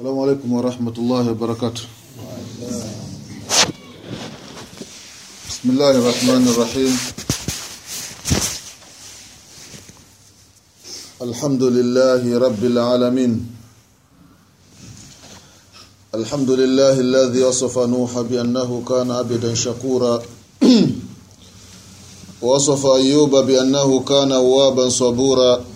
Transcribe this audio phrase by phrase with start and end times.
[0.00, 1.84] السلام عليكم ورحمة الله وبركاته.
[5.48, 6.92] بسم الله الرحمن الرحيم.
[11.20, 13.32] الحمد لله رب العالمين.
[16.16, 20.22] الحمد لله الذي وصف نوح بأنه كان عبدا شكورا.
[22.48, 25.69] وصف أيوب بأنه كان أوابا صبورا.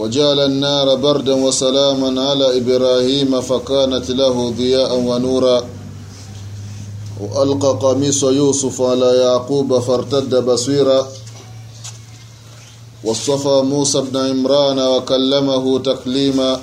[0.00, 5.64] وجعل النار بردا وسلاما على إبراهيم فكانت له ضياء ونورا.
[7.20, 11.08] وألقى قميص يوسف على يعقوب فارتد بصيرا.
[13.04, 16.60] واصطفى موسى بن عمران وكلمه تكليما.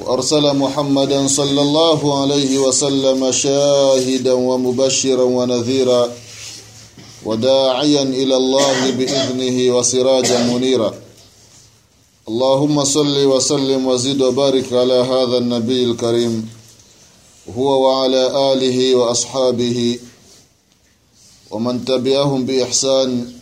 [0.00, 6.08] وأرسل محمدا صلى الله عليه وسلم شاهدا ومبشرا ونذيرا.
[7.24, 11.01] وداعيا إلى الله بإذنه وسراجا منيرا.
[12.32, 16.48] اللهم صل وسلم وزد وبارك على هذا النبي الكريم
[17.56, 19.98] هو وعلى آله وأصحابه
[21.50, 23.32] ومن تبعهم بإحسان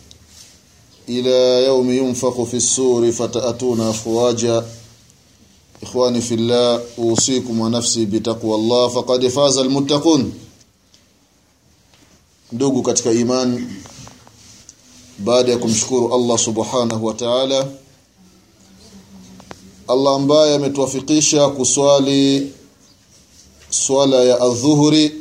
[1.09, 4.65] إلى يوم ينفق في السور فتأتون أفواجا.
[5.83, 10.33] إخواني في الله أوصيكم ونفسي بتقوى الله فقد فاز المتقون.
[12.51, 13.67] ndugu katika iman
[15.19, 15.57] baada ya
[16.37, 17.67] subhanahu wa ta'ala
[19.91, 22.51] Allah ambaye ametuwafikisha kuswali
[23.69, 25.11] swala ya adhuhuri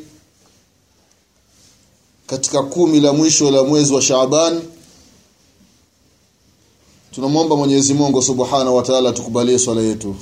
[2.26, 4.62] katika kumi la mwisho la mwezi wa Shaaban.
[7.14, 10.16] Tunamwomba Mwenyezi Mungu Subhanahu wa Ta'ala tukubalie swala yetu.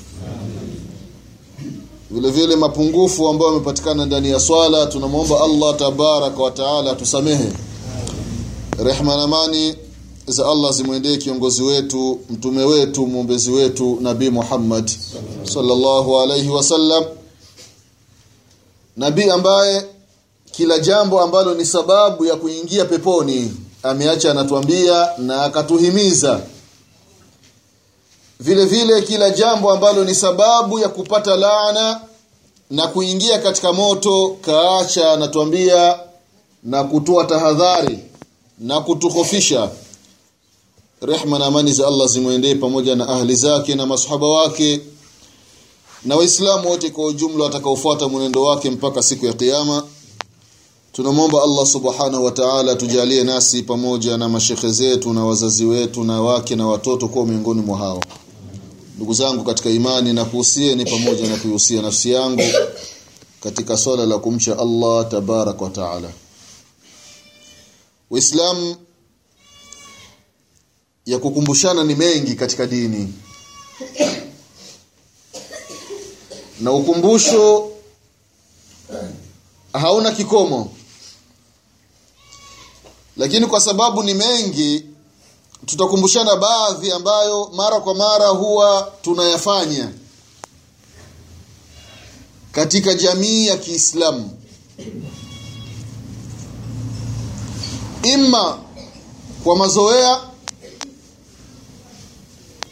[2.11, 7.53] Vile vile mapungufu ambayo yamepatikana ndani ya swala tunamwomba Allah tabaraka wa Ta'ala tusamehe
[8.85, 9.75] rehma na amani
[10.29, 14.91] za Allah zimwendee kiongozi wetu mtume wetu mwombezi wetu nabii Muhammad
[15.45, 17.05] sallallahu alayhi wasallam
[18.97, 19.85] nabii ambaye
[20.53, 23.53] kila jambo ambalo ni sababu ya kuingia peponi
[23.83, 26.41] ameacha anatuambia na akatuhimiza.
[28.41, 32.01] Vile vile kila jambo ambalo ni sababu ya kupata laana
[32.71, 35.99] na kuingia katika moto kaacha anatuambia
[36.63, 37.99] na kutoa tahadhari
[38.59, 39.71] na kutukhofisha
[41.03, 44.81] rehma na amani za Allah zimwendee pamoja na ahli zake na masahaba wake
[46.05, 49.85] na waislamu wote kwa ujumla watakaofuata mwenendo wake mpaka siku ya kiyama.
[50.93, 56.23] Tunamwomba Allah subhanahu wa ta'ala tujalie nasi pamoja na mashehe zetu na wazazi wetu na
[56.23, 58.01] wake na watoto kwa miongoni mwa hao.
[58.97, 62.43] Ndugu zangu katika imani na kuhusieni pamoja na kuhusia nafsi yangu
[63.43, 66.09] katika swala la kumcha Allah tabarak wa taala.
[68.11, 68.77] Uislamu
[71.09, 73.15] ya kukumbushana ni mengi katika dini.
[76.61, 77.71] Na ukumbusho
[79.73, 80.73] hauna kikomo.
[83.17, 84.85] Lakini kwa sababu ni mengi
[85.67, 89.93] tutakumbushana baadhi ambayo mara kwa mara huwa tunayafanya
[92.53, 94.31] katika jamii ya Kiislamu.
[98.03, 98.59] Imma
[99.45, 100.28] kwa mazoea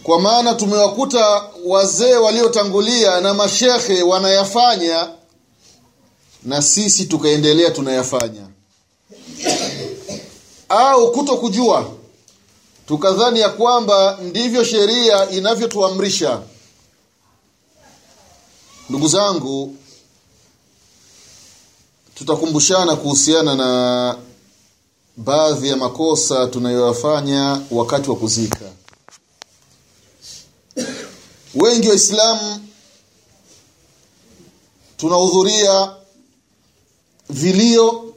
[0.06, 5.08] kwa maana tumewakuta wazee waliotangulia na mashehe wanayafanya
[6.42, 8.48] na sisi tukaendelea tunayafanya.
[10.68, 11.90] Au kuto kujua
[12.88, 16.40] tukadhani ya kwamba ndivyo sheria inavyotuamrisha.
[18.90, 19.76] Ndugu zangu
[22.14, 24.16] tutakumbushana kuhusiana na
[25.16, 28.70] baadhi ya makosa tunayoyafanya wakati wa kuzika
[31.56, 32.68] wengi waislamu
[34.96, 35.96] tunahudhuria
[37.30, 38.14] vilio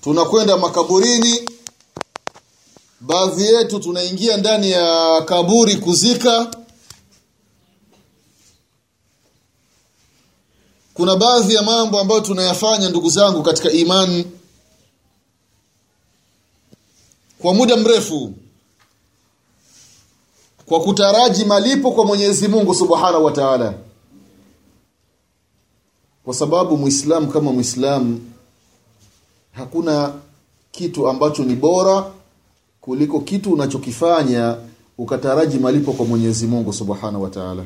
[0.00, 1.50] tunakwenda makaburini.
[3.00, 6.50] Baadhi yetu tunaingia ndani ya kaburi kuzika.
[10.94, 14.26] Kuna baadhi ya mambo ambayo tunayafanya ndugu zangu katika imani.
[17.38, 18.34] Kwa muda mrefu
[20.70, 23.74] kwa kutaraji malipo kwa Mwenyezi Mungu Subhanahu wa Ta'ala.
[26.24, 28.20] Kwa sababu Muislamu kama Muislamu
[29.52, 30.12] hakuna
[30.70, 32.10] kitu ambacho ni bora
[32.80, 34.56] kuliko kitu unachokifanya
[34.98, 37.64] ukataraji malipo kwa Mwenyezi Mungu Subhanahu wa Ta'ala.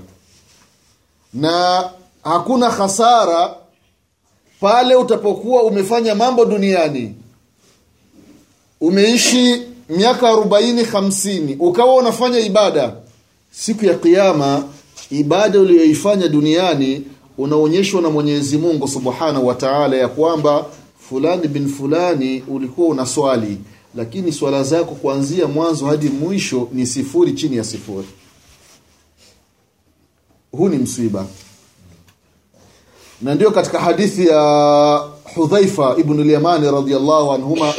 [1.35, 1.85] Na
[2.23, 3.55] hakuna hasara
[4.61, 7.15] pale utapokuwa umefanya mambo duniani.
[8.81, 12.97] Umeishi miaka arobaini hamsini ukawa unafanya ibada
[13.51, 14.65] siku ya kiyama
[15.11, 17.03] ibada uliyoifanya duniani
[17.39, 19.55] unaonyeshwa na Mwenyezi Mungu Subhanahu wa
[19.97, 20.67] ya kwamba
[21.09, 23.59] fulani bin fulani ulikuwa unaswali
[23.97, 28.07] lakini swala zako kuanzia mwanzo hadi mwisho ni sifuri chini ya sifuri.
[30.53, 31.27] Huu ni msiba.
[33.23, 35.03] Na ndio katika hadithi ya
[35.35, 36.67] Hudhaifa ibn al-Yamani
[37.35, 37.75] anhuma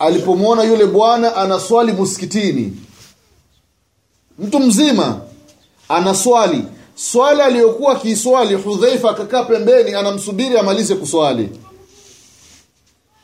[0.00, 2.72] alipomwona yule bwana anaswali msikitini
[4.38, 5.20] mtu mzima
[5.88, 6.64] anaswali.
[6.94, 11.48] Swala aliyokuwa kiswali Hudhaifa akakaa pembeni anamsubiri amalize kuswali.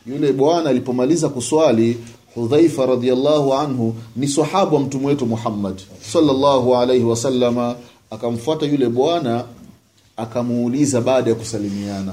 [0.06, 1.98] Yule bwana alipomaliza kuswali
[2.34, 5.80] Hudhaifa radhiyallahu anhu ni sahaba wa mtume wetu Muhammad
[6.12, 7.76] sallallahu alayhi wasallama.
[8.10, 9.44] Akamfuata yule bwana
[10.16, 12.12] akamuuliza baada ya kusalimiana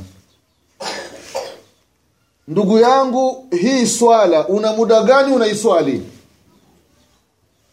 [2.48, 6.02] ndugu yangu hii swala una muda gani unaiswali?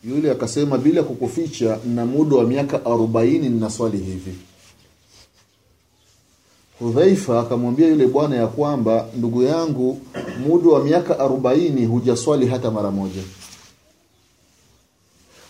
[0.05, 4.35] Yule akasema bila kukuficha na muda wa miaka 40 ninaswali hivi.
[6.79, 10.01] Hudhaifa akamwambia yule bwana ya kwamba ndugu yangu
[10.47, 13.23] muda wa miaka 40 hujaswali hata mara moja.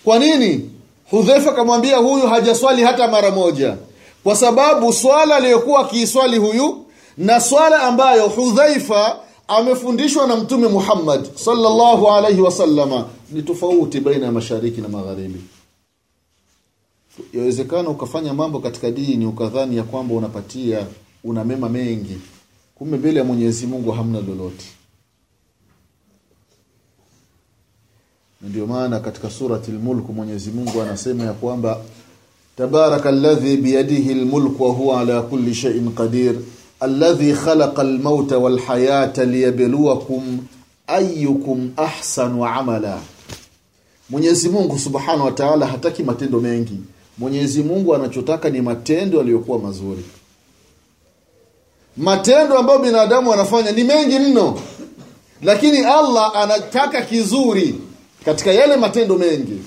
[0.04, 0.70] Kwa nini?
[1.10, 3.76] Hudhaifa akamwambia huyu hajaswali hata mara moja.
[4.24, 6.84] Kwa sababu swala aliyokuwa akiiswali huyu
[7.20, 9.18] na swala ambayo Hudhaifa
[9.48, 15.40] amefundishwa na mtume Muhammad sallallahu alaihi wasallama ni tofauti baina ya mashariki na magharibi.
[17.32, 20.86] Yawezekana ukafanya mambo katika dini ukadhani ya kwamba unapatia
[21.24, 22.18] una mema mengi
[22.74, 24.64] kumbe mbele ya Mwenyezi Mungu hamna lolote.
[28.42, 31.80] Ndio maana katika surati al-mulk Mwenyezi Mungu anasema ya kwamba
[32.56, 36.34] tabarakalladhi biyadihi al-mulk wa huwa ala kulli shay'in qadir
[36.80, 40.38] alladhi khalaqa almauta walhayata wal hayata liyabluwakum
[40.86, 43.00] ayukum ahsanu amala.
[44.10, 46.80] Mwenyezi Mungu Subhanahu wa Ta'ala hataki matendo mengi.
[47.18, 50.04] Mwenyezi Mungu anachotaka ni matendo yaliyokuwa mazuri.
[51.96, 54.58] Matendo ambayo binadamu wanafanya ni mengi mno.
[55.42, 57.74] Lakini Allah anataka kizuri
[58.24, 59.62] katika yale matendo mengi.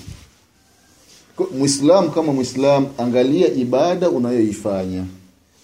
[1.58, 5.04] Muislam kama Muislam angalia ibada unayoifanya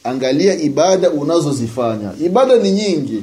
[0.05, 2.13] angalia ibada unazozifanya.
[2.25, 3.23] Ibada ni nyingi.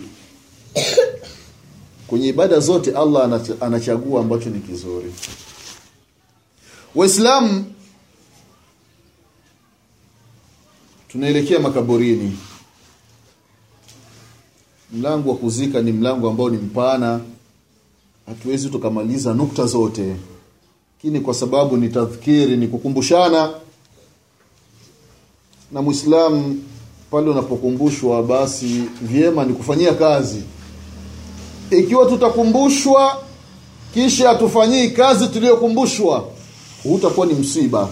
[2.08, 5.14] Kwenye ibada zote Allah anachagua ambacho ni kizuri.
[6.96, 7.66] Waislamu
[11.08, 12.38] tunaelekea makaburini.
[14.94, 17.20] Mlango wa kuzika ni mlango ambao ni mpana.
[18.26, 20.16] Hatuwezi tukamaliza nukta zote.
[20.98, 23.54] Lakini kwa sababu ni tadhkiri ni kukumbushana
[25.72, 26.64] na mwislamu
[27.12, 30.44] pale unapokumbushwa basi vyema ni kufanyia kazi.
[31.72, 33.22] Ikiwa tutakumbushwa
[33.94, 36.30] kisha hatufanyii kazi tuliyokumbushwa
[36.84, 37.90] hutakuwa ni msiba.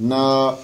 [0.00, 0.54] Na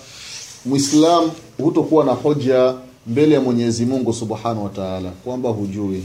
[0.64, 1.30] muislam
[1.62, 2.74] hutokuwa na hoja
[3.06, 6.04] mbele ya Mwenyezi Mungu Subhanahu wa Ta'ala kwamba hujui.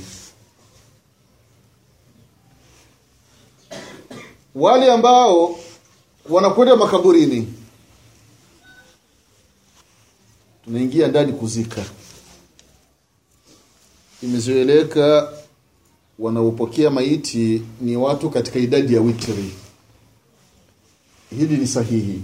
[4.56, 5.56] Wale ambao
[6.30, 7.48] wanakwenda makaburini
[10.71, 11.81] tunaingia ndani kuzika.
[14.23, 15.33] Imezoeleka
[16.19, 19.51] wanaopokea maiti ni watu katika idadi ya witri.
[21.29, 22.21] Hili ni sahihi.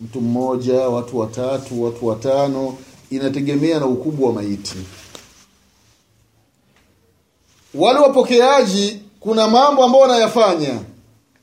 [0.00, 2.78] Mtu mmoja watu watatu watu watano
[3.10, 4.76] inategemea na ukubwa wa maiti.
[7.74, 10.80] Wale wapokeaji kuna mambo ambayo wanayafanya.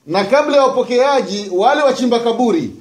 [0.07, 2.71] Na kabla ya wapokeaji wale wachimba kaburi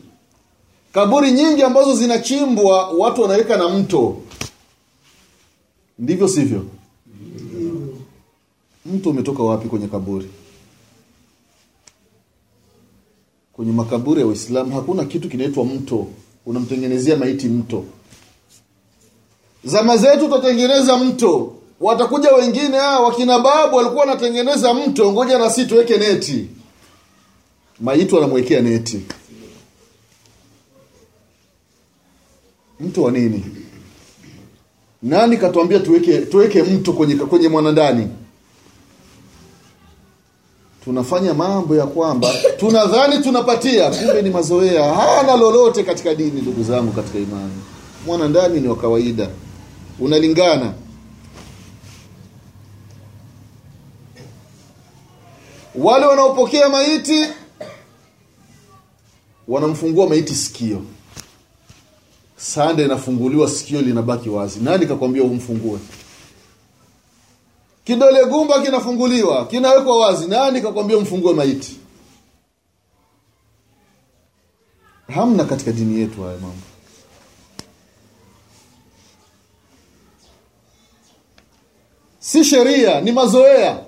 [0.95, 4.17] kaburi nyingi ambazo zinachimbwa watu wanaweka na mto.
[5.99, 6.65] Ndivyo sivyo?
[8.87, 10.29] Mto umetoka wapi kwenye kaburi?
[13.53, 16.07] Kwenye makaburi ya waislamu hakuna kitu kinaitwa mto.
[16.47, 17.85] Unamtengenezea maiti mto.
[19.65, 21.53] Zama zetu tutatengeneza mto.
[21.81, 26.47] Watakuja wengine ah wakina babu walikuwa wanatengeneza mto ngoja na sisi tuweke neti.
[27.81, 29.01] Maiti wanamwekea neti
[32.81, 33.45] mto wa nini?
[35.03, 38.09] Nani katuambia tuweke tuweke mto kwenye kwenye mwanandani?
[40.85, 44.95] Tunafanya mambo ya kwamba tunadhani tunapatia kumbe ni mazoea.
[44.95, 47.53] Hana lolote katika dini ndugu zangu katika imani.
[48.07, 49.29] Mwana ndani ni wa kawaida.
[50.01, 50.73] Unalingana?
[55.75, 57.25] Wale wanaopokea maiti
[59.49, 60.83] wanamfungua maiti sikio
[62.45, 64.61] sanda inafunguliwa sikio linabaki wazi.
[64.61, 65.79] Nani kakwambia umfungue?
[67.85, 70.27] Kidole gumba kinafunguliwa kinawekwa wazi.
[70.29, 71.77] Nani kakwambia umfungue maiti?
[75.15, 76.57] Hamna katika dini yetu haya mambo.
[82.21, 83.85] Si sheria ni mazoea.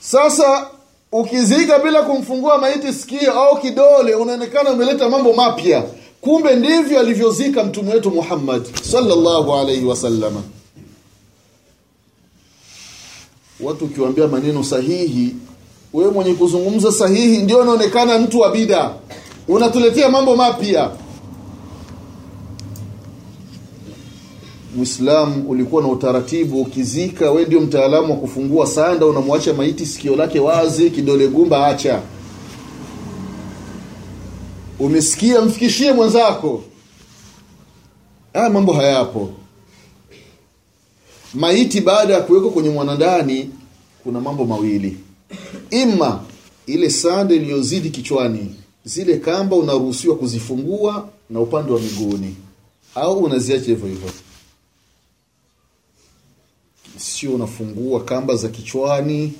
[0.00, 0.70] Sasa
[1.18, 5.84] ukizika bila kumfungua maiti sikio au kidole unaonekana umeleta mambo mapya.
[6.20, 10.42] Kumbe ndivyo alivyozika mtume wetu Muhammad sallallahu alaihi wasallama
[13.60, 15.34] watu ukiwaambia maneno sahihi
[15.92, 18.90] wewe mwenye kuzungumza sahihi ndio unaonekana mtu wa bida.
[19.48, 20.90] Unatuletea mambo mapya
[24.74, 30.40] Muislamu ulikuwa na utaratibu ukizika we ndio mtaalamu wa kufungua sanda unamwacha maiti sikio lake
[30.40, 32.02] wazi kidole gumba acha.
[34.78, 36.62] Umesikia mfikishie mwenzako.
[38.32, 39.30] Haya mambo hayapo.
[41.34, 43.50] Maiti baada ya kuwekwa kwenye mwanandani
[44.02, 44.96] kuna mambo mawili.
[45.70, 46.20] Ima
[46.66, 48.54] ile sanda iliyozidi kichwani
[48.84, 52.36] zile kamba unaruhusiwa kuzifungua na upande wa miguuni.
[52.94, 54.10] Au unaziacha hivyo hivyo
[56.96, 59.32] sio unafungua kamba za kichwani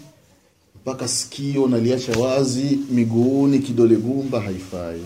[0.82, 5.00] mpaka sikio naliacha wazi miguuni kidole gumba haifai.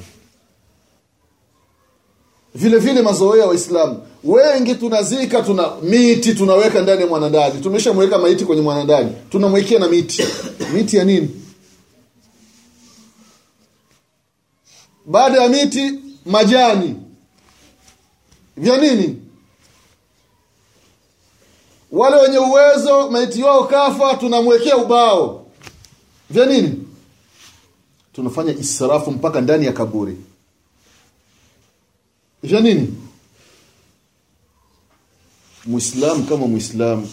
[2.55, 4.02] Vile vile mazoea waislamu.
[4.25, 10.25] Wengi tunazika tuna miti tunaweka ndani ya mwanadani tumeshamweka maiti kwenye mwanadani tunamwekea na miti.
[10.75, 11.31] Miti ya nini?
[15.07, 15.93] Baada ya miti
[16.26, 16.97] majani.
[18.57, 19.17] Vya nini
[21.92, 25.47] wale wenye uwezo maiti wao kafa tunamwekea ubao.
[26.30, 26.75] Vya nini?
[28.12, 30.16] Tunafanya israfu mpaka ndani ya kaburi.
[32.42, 32.95] Vya nini?
[35.66, 37.09] Muislamu kama muislamu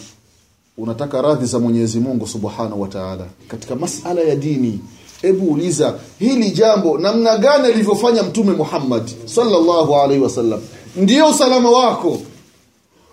[0.78, 3.26] unataka radhi za Mwenyezi Mungu Subhanahu wa Ta'ala.
[3.48, 4.80] Katika masala ya dini
[5.22, 10.60] hebu uliza hili jambo namna gani alivyofanya mtume Muhammad salllahu alaihi wasallam?
[10.96, 12.22] Ndio usalama wako.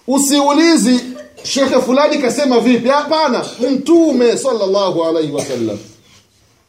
[0.08, 1.00] Usiulizi
[1.44, 2.90] shekhe fulani kasema vipi?
[2.90, 3.46] Hapana.
[3.72, 5.78] Mtume sallallahu alaihi wasallam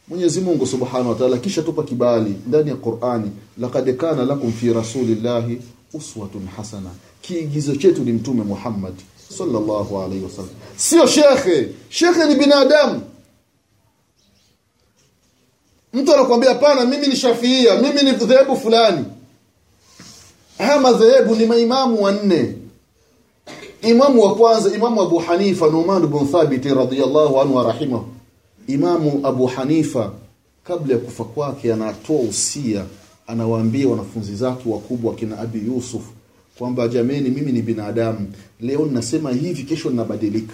[0.07, 3.31] Mwenyezi Mungu Subhanahu wa Ta'ala kisha tupa kibali ndani ya Qur'ani.
[3.57, 5.61] Laqad kana lakum fi rasulillahi
[5.93, 6.89] uswatun hasana.
[7.21, 8.93] Kiigizo chetu ni mtume Muhammad
[9.37, 11.69] sallallahu alaihi wasallam sio shekhe.
[11.89, 13.01] Shekhe ni binadamu.
[15.93, 19.05] Mtu anakuambia hapana mimi ni shafiia mimi ni dhehebu fulani.
[20.57, 22.55] Haya madhehebu ni maimamu wanne
[23.85, 28.05] imamu wa kwanza imamu Abu Hanifa Numan bin Thabit radhiyallahu anhu rahimahu.
[28.67, 30.11] Imamu Abu Hanifa
[30.63, 32.85] kabla ya kufa kwake anatoa usia
[33.27, 36.01] anawaambia wanafunzi zake wakubwa kina Abi Yusuf
[36.57, 38.27] kwamba jameni mimi ni binadamu.
[38.61, 40.53] Leo ninasema hivi kesho ninabadilika.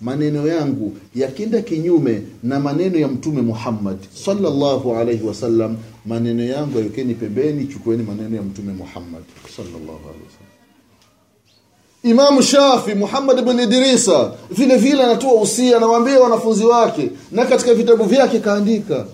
[0.00, 5.76] Maneno yangu yakienda kinyume na maneno ya mtume Muhammad sallallahu alaihi wasallam
[6.06, 9.22] maneno yangu yawekeni pembeni chukueni maneno ya mtume Muhammad
[9.56, 10.52] sallallahu alaihi wasallam
[12.04, 18.04] Imam Shafi Muhammad ibn Idrisa vile vile anatoa usia anawaambia wanafunzi wake na katika vitabu
[18.04, 19.06] vyake kaandika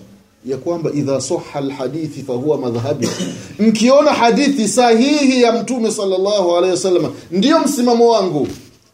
[0.45, 3.09] ya kwamba idha sahha alhadithi fahuwa madhhabi.
[3.59, 8.47] Mkiona hadithi sahihi ya mtume sallallahu alaihi wasallam ndiyo msimamo wangu.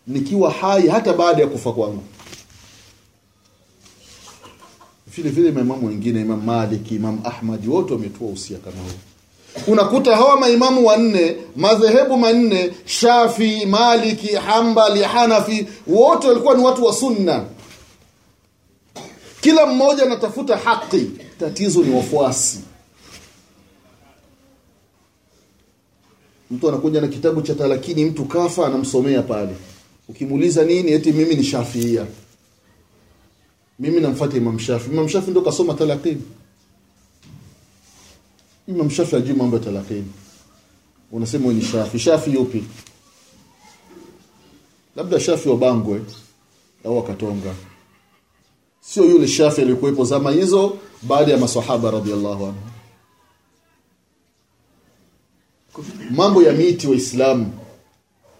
[0.08, 2.04] Nikiwa hai hata baada ya kufa kwangu.
[5.16, 8.92] Vile vile maimamu wengine Imam Malik Imam Ahmad wote wametoa usia kama huo
[9.68, 16.94] unakuta hawa maimamu wanne madhehebu manne Shafi Maliki Hambali Hanafi wote walikuwa ni watu wa
[16.94, 17.46] sunna.
[19.42, 21.12] Kila mmoja anatafuta haki.
[21.40, 22.60] Tatizo ni wafuasi.
[26.52, 29.56] Mtu anakuja na kitabu cha talakini mtu kafa anamsomea pale.
[30.10, 32.06] Ukimuuliza nini eti mimi ni Shafiia
[33.80, 34.90] mimi namfuata Imam Shafi.
[34.92, 36.22] Imam Shafi ndo kasoma talakini
[38.68, 40.12] Imam Shafi ajui mambo ya talakini
[41.12, 42.00] unasema ni Shafi.
[42.00, 42.64] Shafi yupi?
[44.96, 46.02] Labda Shafi wa Bangwe
[46.86, 47.54] au Katonga.
[48.82, 52.58] Sio yule Shafi aliyekuwepo zama hizo baada ya maswahaba radhiallahu anhu.
[56.12, 57.52] Mambo ya miti waislamu.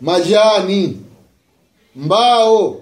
[0.02, 1.02] Majani.
[1.96, 2.82] Mbao.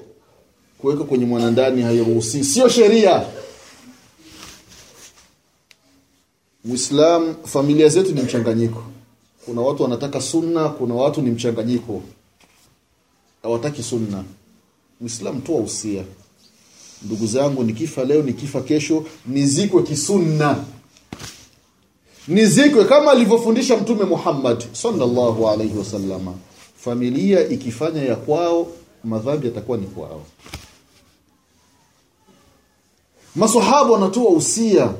[0.78, 3.26] Kuweka kwenye mwanandani hairuhusi sio sheria
[6.66, 8.84] Muislam familia zetu ni mchanganyiko.
[9.46, 12.02] Kuna watu wanataka sunna kuna watu ni mchanganyiko.
[13.44, 14.24] Hawataki sunna.
[15.02, 16.04] Muislam toa usia
[17.06, 20.64] ndugu zangu nikifa leo nikifa kesho nizikwe kisunna.
[22.28, 26.34] Nizikwe kama alivyofundisha mtume Muhammad sallallahu alaihi wasallama.
[26.78, 28.68] Familia ikifanya ya kwao
[29.04, 30.22] madhambi yatakuwa ni kwao.
[33.36, 34.94] Masahaba wanatoa usia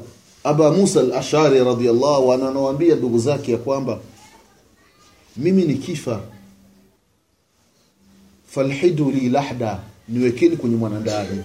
[0.44, 4.00] aba Musa al-Ashari radhiyallahu anhu anawaambia ndugu zake ya kwamba
[5.38, 6.20] mimi nikifa
[8.48, 11.44] falhidu li lahda niwekeni kwenye mwanandani.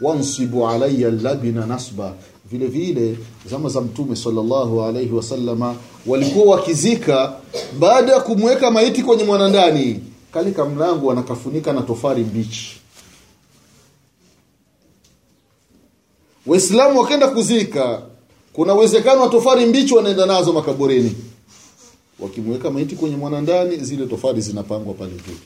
[0.00, 2.14] Wansibu alayya labina nasba.
[2.50, 3.16] Vile vile
[3.50, 7.32] zama za mtume sallallahu alayhi wasallama walikuwa wakizika
[7.78, 10.00] baada ya kumweka maiti kwenye mwanandani.
[10.32, 12.76] Kalika mlango anakafunika na tofari mbichi
[16.46, 18.02] Waislamu wakenda kuzika
[18.52, 21.16] kuna uwezekano wa tofari mbichi wanaenda nazo makaburini.
[22.18, 25.36] Wakimweka maiti kwenye mwanandani zile tofari zinapangwa pale juu.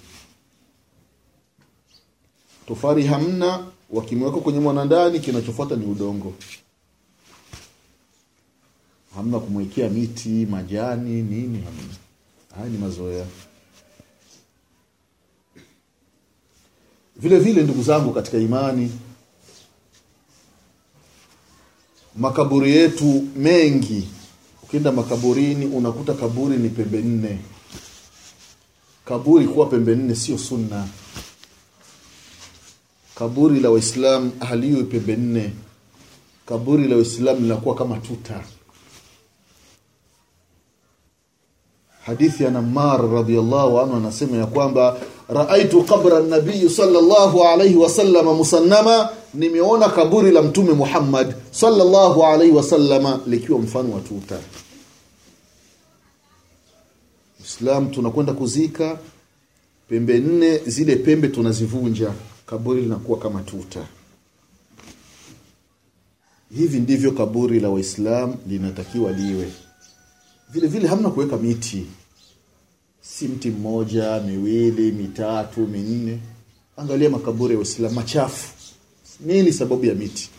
[2.68, 6.32] Tofari hamna wakimweka kwenye mwanandani kinachofuata ni udongo.
[9.14, 11.94] Hamna kumwekea miti majani nini hamna.
[12.56, 13.26] Haya ni mazoea.
[17.16, 18.92] Vile vile ndugu zangu katika imani
[22.16, 24.08] makaburi yetu mengi.
[24.62, 27.38] Ukienda makaburini unakuta kaburi ni pembe nne.
[29.04, 30.86] Kaburi kuwa pembe nne sio sunna.
[33.14, 35.52] Kaburi la waislamu haliwi pembe nne.
[36.46, 38.40] Kaburi la waislamu linakuwa kama tuta.
[42.06, 44.96] Hadithi ya Namar radhiyallahu anhu anasema ya kwamba
[45.28, 53.20] raaitu qabra an-nabiy sallallahu alayhi wasallam musannama nimeona kaburi la mtume Muhammad sallallahu alaihi wasallama
[53.26, 54.38] likiwa mfano wa tuta.
[57.44, 58.98] Islam tunakwenda kuzika.
[59.88, 62.12] Pembe nne zile pembe tunazivunja.
[62.46, 63.86] Kaburi linakuwa kama tuta.
[66.56, 69.52] Hivi ndivyo kaburi la waislamu linatakiwa liwe.
[70.50, 71.86] Vile vile hamna kuweka miti.
[73.00, 76.18] Si mti mmoja miwili mitatu minne.
[76.76, 78.55] Angalia makaburi ya waislamu machafu
[79.20, 80.30] nini sababu ya miti.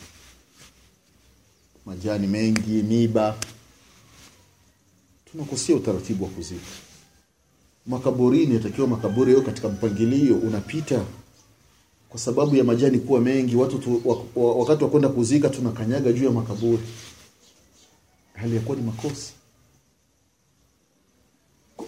[1.86, 3.36] Majani mengi miba.
[5.32, 6.66] Tunakosea utaratibu wa kuzika.
[7.86, 11.02] Makaburini yatakiwa makaburi yao katika mpangilio unapita.
[12.10, 14.02] Kwa sababu ya majani kuwa mengi watu tu,
[14.36, 16.84] wakati wa kwenda kuzika tunakanyaga juu ya makaburi.
[18.34, 19.32] Hali ya ni makosa.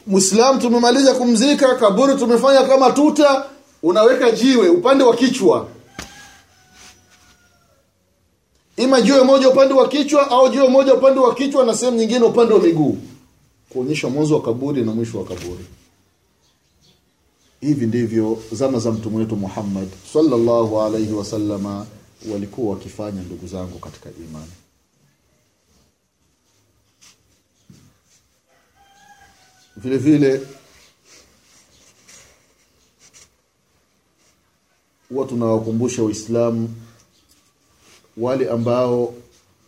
[0.08, 3.46] Muislam tumemaliza kumzika kaburi tumefanya kama tuta
[3.84, 5.70] unaweka jiwe upande wa kichwa
[8.80, 12.20] ima jiwe moja upande wa kichwa au jiwe moja upande wa kichwa na sehemu nyingine
[12.26, 12.98] upande wa miguu.
[13.70, 15.66] Kuonyesha mwanzo wa kaburi na mwisho wa kaburi.
[17.62, 21.86] Hivi ndivyo zama za mtume wetu Muhammad sallallahu alaihi wasallama
[22.32, 24.52] walikuwa wakifanya ndugu zangu katika imani.
[29.78, 30.42] Vile vile
[35.10, 36.76] huwa tunawakumbusha waislamu
[38.20, 39.14] wale ambao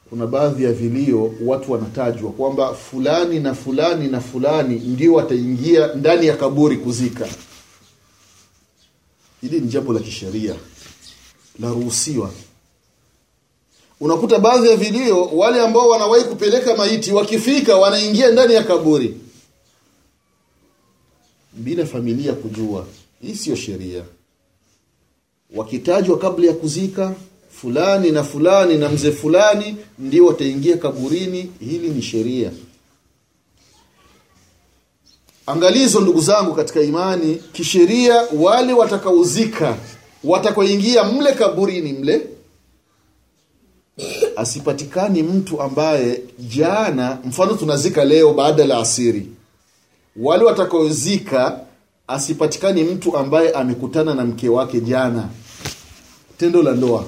[0.09, 6.27] kuna baadhi ya vilio watu wanatajwa kwamba fulani na fulani na fulani ndio wataingia ndani
[6.27, 7.27] ya kaburi kuzika.
[9.41, 10.55] Hili ni jambo la kisheria
[11.59, 12.31] laruhusiwa
[13.99, 19.17] unakuta baadhi ya vilio wale ambao wanawahi kupeleka maiti wakifika wanaingia ndani ya kaburi.
[21.53, 22.85] Bila familia kujua
[23.21, 24.03] hii sio sheria.
[25.55, 27.15] Wakitajwa kabla ya kuzika
[27.51, 31.51] fulani na fulani na mzee fulani ndio wataingia kaburini.
[31.59, 32.51] Hili ni sheria.
[35.45, 39.77] Angalizo ndugu zangu katika imani kisheria wale watakaozika
[40.23, 42.21] watakaoingia mle kaburini mle
[44.35, 49.27] asipatikani mtu ambaye jana mfano tunazika leo baada la asiri.
[50.15, 51.59] Wale watakaozika
[52.07, 55.29] asipatikani mtu ambaye amekutana na mke wake jana.
[56.37, 57.05] Tendo la ndoa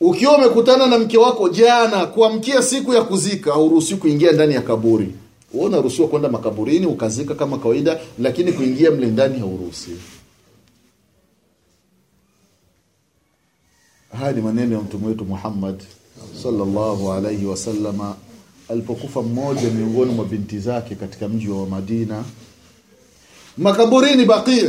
[0.00, 5.14] ukiwa umekutana na mke wako jana kuamkia siku ya kuzika hauruhusiwi kuingia ndani ya kaburi.
[5.54, 10.00] Wewe unaruhusiwa kwenda makaburini ukazika kama kawaida lakini kuingia mle ndani hauruhusiwi
[14.18, 15.82] haya ni maneno ya mtume wetu Muhammad
[16.42, 18.16] sallallahu alaihi wasallama
[18.68, 22.24] alipokufa mmoja miongoni mwa binti zake katika mji wa Madina.
[23.58, 24.62] Makaburini Baqi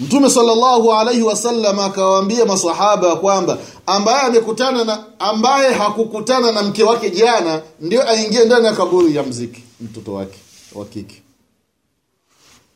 [0.00, 7.10] Mtume sallallahu alaihi wasallam akawaambia masahaba kwamba ambaye amekutana na ambaye hakukutana na mke wake
[7.10, 10.38] jana ndio aingie ndani ya kaburi ya mziki mtoto wake
[10.74, 11.22] wa kike.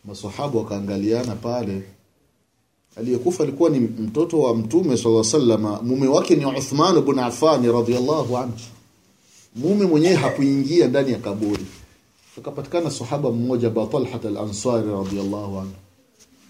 [0.05, 1.83] Masahaba wakaangaliana pale
[2.96, 7.72] aliyekufa alikuwa ni mtoto wa Mtume sallallahu alaihi wasallam mume wake ni Uthman ibn Affan
[7.72, 8.52] radhiyallahu anhu.
[9.57, 11.66] Mume mwenyewe hakuingia ndani ya kaburi.
[12.38, 15.72] Akapatikana sahaba mmoja Batalha al-Ansari radhiyallahu anhu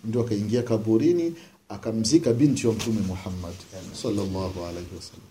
[0.07, 1.35] ndio akaingia kaburini
[1.69, 3.55] akamzika binti wa mtume Muhammad.
[4.03, 5.27] Sallallahu alaihi wasallam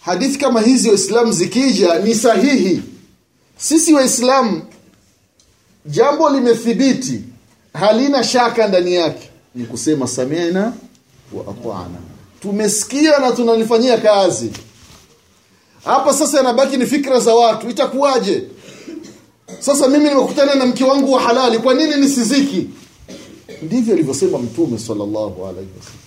[0.00, 2.82] hadithi kama hizi waislamu zikija ni sahihi.
[3.56, 4.62] Sisi waislamu
[5.86, 7.22] jambo limethibiti
[7.74, 9.30] halina shaka ndani yake.
[9.54, 10.72] Ni kusema samina
[11.32, 11.98] wa atana.
[12.40, 14.50] Tumesikia na tunalifanyia kazi.
[15.84, 17.70] Hapa sasa yanabaki ni fikra za watu.
[17.70, 18.42] Itakuwaje
[19.64, 22.68] sasa mimi nimekutana na mke wangu wa halali kwa nini nisiziki?
[23.62, 26.00] Ndivyo alivyosema mtume sallallahu alaihi wasallam.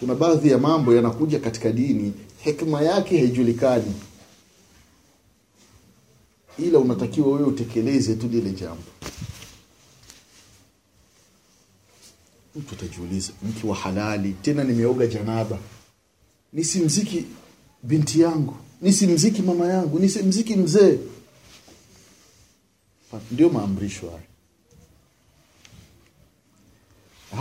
[0.00, 3.94] Kuna baadhi ya mambo yanakuja katika dini hekima yake haijulikani.
[6.58, 8.82] Ila unatakiwa wewe utekeleze tu lile jambo.
[12.56, 15.58] Mtu atajiuliza mke wa halali tena nimeoga janaba.
[16.52, 17.24] Nisimziki
[17.82, 20.98] binti yangu nisimziki mama yangu nisimziki mzee
[23.30, 24.22] ndio maamrisho haya.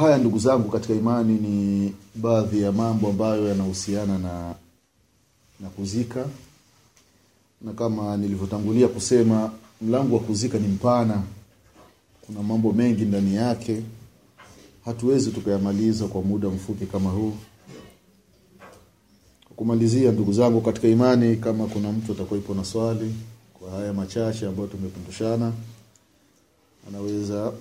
[0.02, 4.56] Haya ndugu zangu katika imani ni baadhi ya mambo ambayo yanahusiana na
[5.60, 6.26] na kuzika.
[7.62, 11.24] Na kama nilivyotangulia kusema mlango wa kuzika ni mpana.
[12.22, 13.84] Kuna mambo mengi ndani yake.
[14.86, 17.34] Hatuwezi tukayamaliza kwa muda mfupi kama huu.
[19.56, 23.16] Kumalizia ndugu zangu katika imani kama kuna mtu atakuwepo na swali
[23.64, 25.54] kwa haya machache ambayo tumekumbushana
[26.88, 27.54] anaweza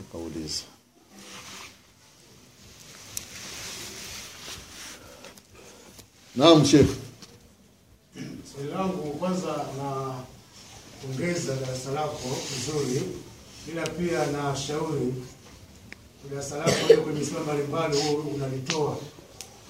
[0.00, 0.62] akauliza
[6.36, 6.88] Naam Sheikh.
[8.52, 9.46] Swali langu kwanza
[9.78, 10.14] na
[11.08, 13.02] ongeza darasa lako vizuri,
[13.72, 15.14] ila pia na shauri
[16.30, 18.96] darasa lako kwenye misiba mbalimbali huo unalitoa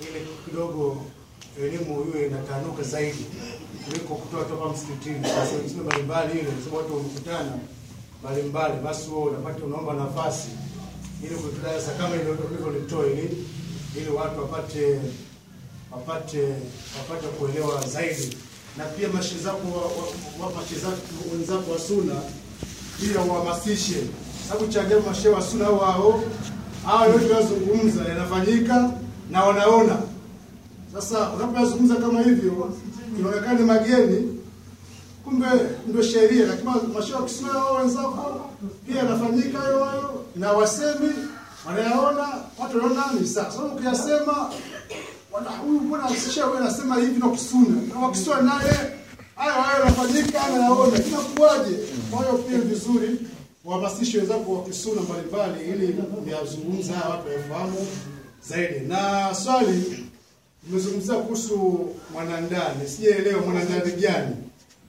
[0.00, 1.02] ili kidogo
[1.58, 3.24] elimu iwe inatanuka zaidi
[3.84, 5.22] kuliko kutoa toka msikitini.
[5.24, 7.52] Sasa wengine mbalimbali ile sababu watu wamekutana
[8.22, 10.48] mbalimbali, basi wewe unapata unaomba nafasi
[11.24, 13.46] ili kutoa sasa kama ile ulivyolitoa ili
[13.96, 14.98] ili watu wapate
[15.92, 16.42] wapate
[16.98, 18.36] wapate kuelewa zaidi
[18.76, 19.68] na pia mashe zako
[20.40, 20.96] wa zako
[21.32, 22.14] wenzako wa suna
[23.00, 23.96] pia uhamasishe,
[24.48, 26.22] sababu cha ajabu mashe wa suna wao
[26.86, 28.90] hao yote wazungumza yanafanyika
[29.30, 29.96] na wanaona.
[30.94, 32.72] Sasa unapozungumza kama hivyo,
[33.18, 34.38] inaonekana ni mageni,
[35.24, 35.46] kumbe
[35.86, 36.46] ndio sheria.
[36.46, 38.50] Lakini mashe wa wao wenzako
[38.86, 41.10] pia yanafanyika hiyo hayo, na wasemi
[41.66, 43.50] wanayaona, watu wanaona ni sawa.
[43.50, 44.50] Sasa ukiyasema
[45.32, 48.76] wana huyu mbona asisha wewe anasema hivi na kusuna na wakisua naye
[49.36, 51.76] hayo hayo yanafanyika anayaona inakuwaje
[52.10, 53.18] kwa hiyo pia vizuri
[53.64, 57.86] wahamasishe wenzako wa kisuna mbalimbali ili niyazungumza haya watu wafahamu
[58.48, 59.99] zaidi na swali
[60.66, 62.88] nimezungumzia kuhusu mwanandani.
[62.88, 64.36] Sijaelewa mwanandani gani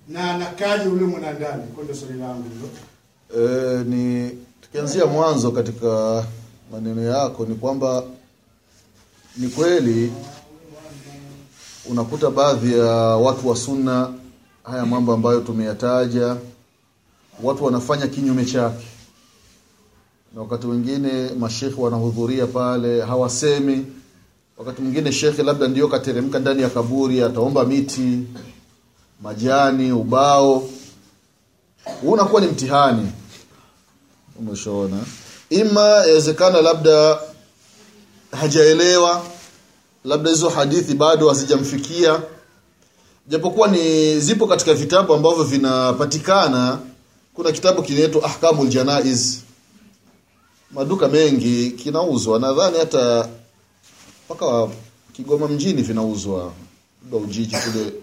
[0.08, 1.64] na anakaje ule mwanandani?
[1.64, 2.70] Kwa swali langu hilo.
[3.38, 4.32] E, ni
[4.62, 6.24] tukianzia mwanzo katika
[6.72, 8.04] maneno yako ni kwamba
[9.38, 10.12] ni kweli
[11.90, 14.14] unakuta baadhi ya watu wa sunna
[14.64, 16.36] haya mambo ambayo tumeyataja
[17.44, 18.86] watu wanafanya kinyume chake.
[20.36, 23.86] Na wakati mwingine mashekhe wanahudhuria pale hawasemi
[24.62, 28.20] wakati mwingine shekhe labda ndio kateremka ndani ya kaburi ataomba miti
[29.22, 30.70] majani ubao.
[32.02, 33.12] Huu unakuwa ni mtihani.
[34.40, 34.98] Umeshaona.
[35.50, 37.20] Ima yawezekana labda
[38.32, 39.26] hajaelewa
[40.06, 42.22] labda hizo hadithi bado hazijamfikia.
[43.28, 46.80] Japokuwa ni zipo katika vitabu ambavyo vinapatikana.
[47.34, 49.38] Kuna kitabu kinaitwa ahkamul janaiz.
[50.72, 52.40] Maduka mengi kinauzwa.
[52.40, 53.30] Nadhani hata
[54.34, 54.68] mpaka
[55.14, 56.54] Kigoma mjini vinauzwa.
[57.12, 57.94] Ujiji kule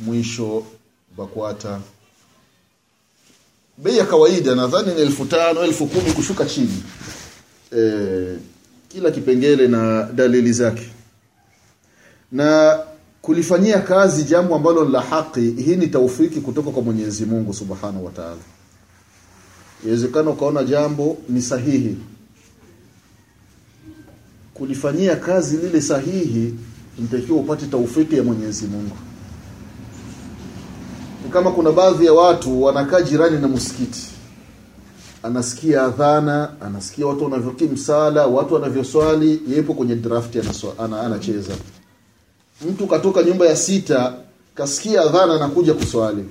[0.00, 0.64] mwisho
[1.16, 1.80] Bakwata.
[3.78, 6.82] Bei ya kawaida nadhani ni elfu tano elfu kumi kushuka chini.
[7.78, 8.36] E,
[8.88, 10.86] kila kipengele na dalili zake.
[12.32, 12.78] Na
[13.22, 18.12] kulifanyia kazi jambo ambalo la haki hii ni taufiki kutoka kwa Mwenyezi Mungu Subhanahu wa
[18.12, 18.36] Ta'ala.
[20.30, 21.96] Ukaona jambo ni sahihi
[24.62, 26.54] kulifanyia kazi lile sahihi
[26.98, 28.96] mtakiwa upate taufiki ya Mwenyezi Mungu.
[31.32, 34.00] Kama kuna baadhi ya watu wanakaa jirani na msikiti.
[35.22, 41.52] Anasikia adhana anasikia watu wanavyokim sala watu wanavyoswali yepo kwenye draft anaswa, anacheza.
[42.70, 44.14] Mtu katoka nyumba ya sita
[44.54, 46.24] kasikia adhana anakuja kuswali.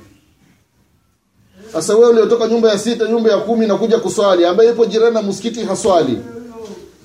[1.74, 5.22] Sasa wewe uliotoka nyumba ya sita nyumba ya kumi nakuja kuswali ambaye yupo jirani na
[5.22, 6.18] msikiti haswali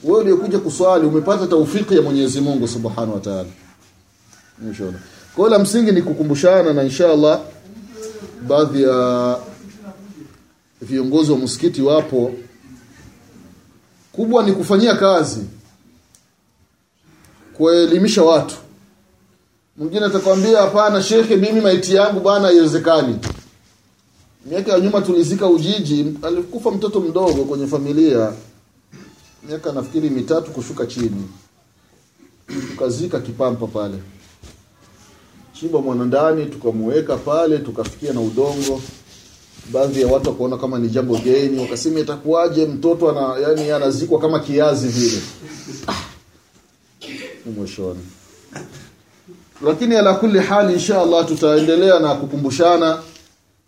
[0.07, 3.45] wewe uliokuja kuswali umepata taufiki ya Mwenyezi Mungu Subhanahu wa Ta'ala.
[4.69, 5.01] Inshallah.
[5.37, 7.40] Kwa la msingi ni kukumbushana na inshallah
[8.49, 9.38] baadhi ya
[10.83, 12.33] viongozi wa msikiti wapo.
[14.12, 15.40] Kubwa ni kufanyia kazi
[17.57, 18.55] kuelimisha watu.
[19.77, 23.19] Mwingine atakwambia hapana shekhe mimi maiti yangu bwana haiwezekani.
[24.47, 28.33] Miaka ya nyuma tulizika ujiji alikufa mtoto mdogo kwenye familia
[29.48, 31.28] miaka nafikiri mitatu kushuka chini.
[32.70, 33.94] Tukazika kipampa pale.
[35.52, 38.80] Chimba mwanandani tukamuweka pale tukafikia na udongo.
[39.72, 44.40] Baadhi ya watu wakaona kama ni jambo geni wakasema itakuwaje mtoto ana yani anazikwa kama
[44.40, 45.20] kiazi vile.
[45.88, 45.94] Ah.
[47.56, 48.00] mwishoni.
[49.64, 52.98] Lakini ala kulli hali insha Allah tutaendelea na kukumbushana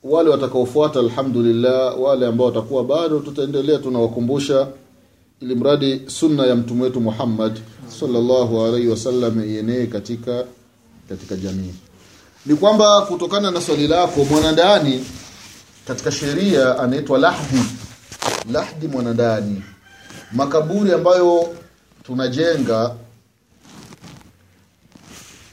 [0.04, 4.66] wale watakaofuata alhamdulillah wale ambao watakuwa bado tutaendelea tunawakumbusha
[5.40, 7.60] ili mradi sunna ya mtume wetu Muhammad
[8.00, 10.44] sallallahu alaihi wasallam ienee katika
[11.08, 11.74] katika jamii.
[12.46, 15.04] Ni kwamba kutokana na swali lako mwanandani
[15.86, 17.60] katika sheria anaitwa lahdi.
[18.52, 19.62] Lahdi mwanandani
[20.32, 21.54] makaburi ambayo
[22.02, 22.94] tunajenga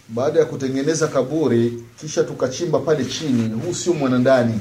[0.09, 4.59] baada ya kutengeneza kaburi kisha tukachimba pale chini huu sio mwanandani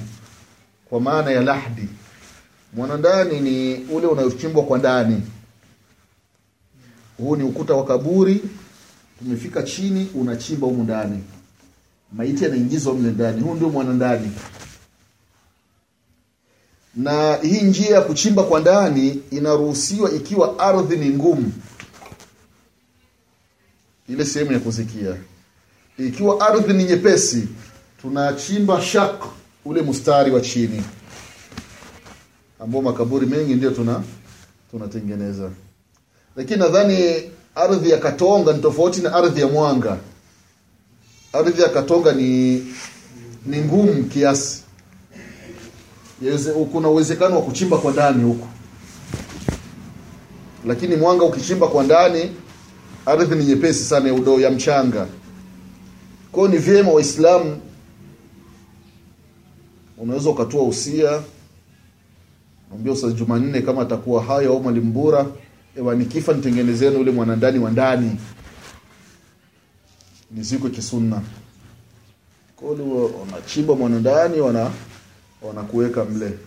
[0.88, 1.88] kwa maana ya lahdi
[2.74, 5.22] mwanandani ni ule unaochimbwa kwa ndani.
[7.18, 8.42] Huu ni ukuta wa kaburi
[9.18, 11.24] tumefika chini unachimba humu ndani.
[12.12, 13.40] Maiti yanaingizwa mle ndani.
[13.40, 14.32] Huu ndio mwanandani.
[16.96, 21.52] Na hii njia ya kuchimba kwa ndani inaruhusiwa ikiwa ardhi ni ngumu.
[24.08, 25.16] Ile sehemu ya kuzikia.
[25.98, 27.48] Ikiwa ardhi ni nyepesi
[28.02, 29.24] tunachimba shak
[29.64, 30.82] ule mstari wa chini
[32.60, 34.02] ambao makaburi mengi ndio tuna
[34.70, 35.50] tunatengeneza.
[36.36, 37.22] Lakini nadhani
[37.54, 39.96] ardhi ya katonga ni tofauti na ardhi ya mwanga.
[41.32, 42.54] Ardhi ya katonga ni
[43.46, 44.62] ni ngumu kiasi.
[46.22, 48.48] Yeze, kuna uwezekano wa kuchimba kwa ndani huko
[50.66, 52.30] lakini mwanga ukichimba kwa ndani
[53.06, 55.06] ardhi ni nyepesi sana ya udoo ya mchanga.
[56.32, 57.60] Kwao ni vyema waislamu
[59.98, 61.22] unaweza ukatua usia
[62.74, 65.26] mwambia ustaz jumanne kama atakuwa hayo au mwalimu bura
[65.76, 68.16] ewa nikifa nitengenezeni ule mwanandani wa ndani.
[70.30, 71.22] Nizikwe kisunna.
[72.56, 74.70] Kwao wanachimba mwanandani wana
[75.42, 76.38] wanakuweka mle.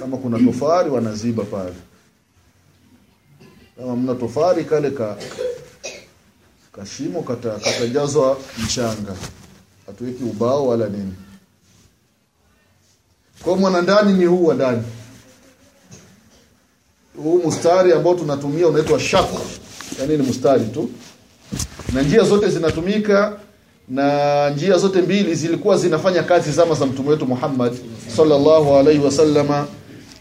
[0.00, 1.74] Kama kuna tofari wanaziba pale.
[3.76, 5.16] Kama mna tofari kale ka
[6.72, 9.16] kashimo kata, katajazwa mchanga.
[9.86, 11.14] Hatuweki ubao wala nini.
[13.42, 14.82] Kwa mwanandani ni huu wa ndani
[17.22, 19.28] huu mstari ambao tunatumia unaitwa shaq
[20.00, 20.88] yaani ni mstari tu.
[21.92, 23.36] Na njia zote zinatumika
[23.88, 27.72] na njia zote mbili zilikuwa zinafanya kazi zama za mtume wetu Muhammad
[28.16, 29.66] sallallahu alaihi wasallama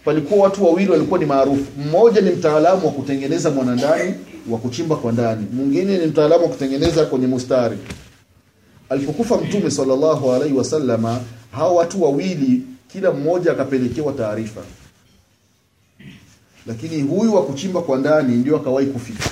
[0.05, 1.63] palikuwa watu wawili walikuwa ni maarufu.
[1.77, 4.13] Mmoja ni mtaalamu wa kutengeneza mwanandani
[4.49, 5.45] wa kuchimba kwa ndani.
[5.53, 7.77] Mwingine ni mtaalamu wa kutengeneza kwenye mustari.
[8.89, 11.19] Alipokufa mtume sallallahu alaihi wasallama
[11.51, 12.61] hao watu wawili
[12.93, 14.61] kila mmoja akapelekewa taarifa
[16.67, 19.29] lakini huyu wa kuchimba kwa ndani ndio akawahi kufika.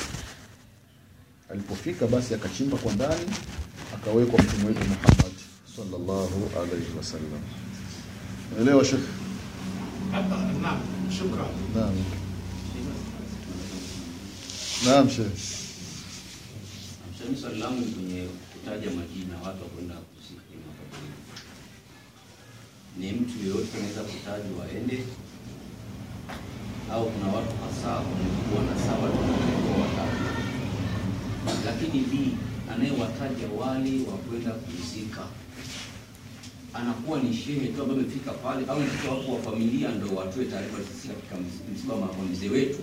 [1.52, 3.32] Alipofika basi akachimba kwa ndani
[3.96, 5.34] akawekwa mtume wetu Muhammad
[5.76, 7.42] sallallahu alaihi wasallam
[8.54, 9.04] unaelewa shekhi
[10.12, 10.80] Naam,
[11.18, 11.48] shukran.
[11.76, 11.96] naam.
[14.86, 15.08] Naam
[17.94, 21.14] kwenye kutaja majina watu wakwenda kuzika kwenye makaburi.
[22.98, 25.04] Ni mtu yeyote anaweza kutajwa waende
[26.94, 30.24] au kuna watu hasa wamekuwa na saba tunakuwa watatu,
[31.66, 32.14] lakini B
[32.74, 35.22] anayewataja wale wa kwenda kuzika
[36.74, 40.78] anakuwa ni shehe tu ambaye amefika pale au mtoto wako wa familia ndo watoe taarifa
[40.94, 41.36] sisi katika
[41.74, 42.80] msiba wa mzee wetu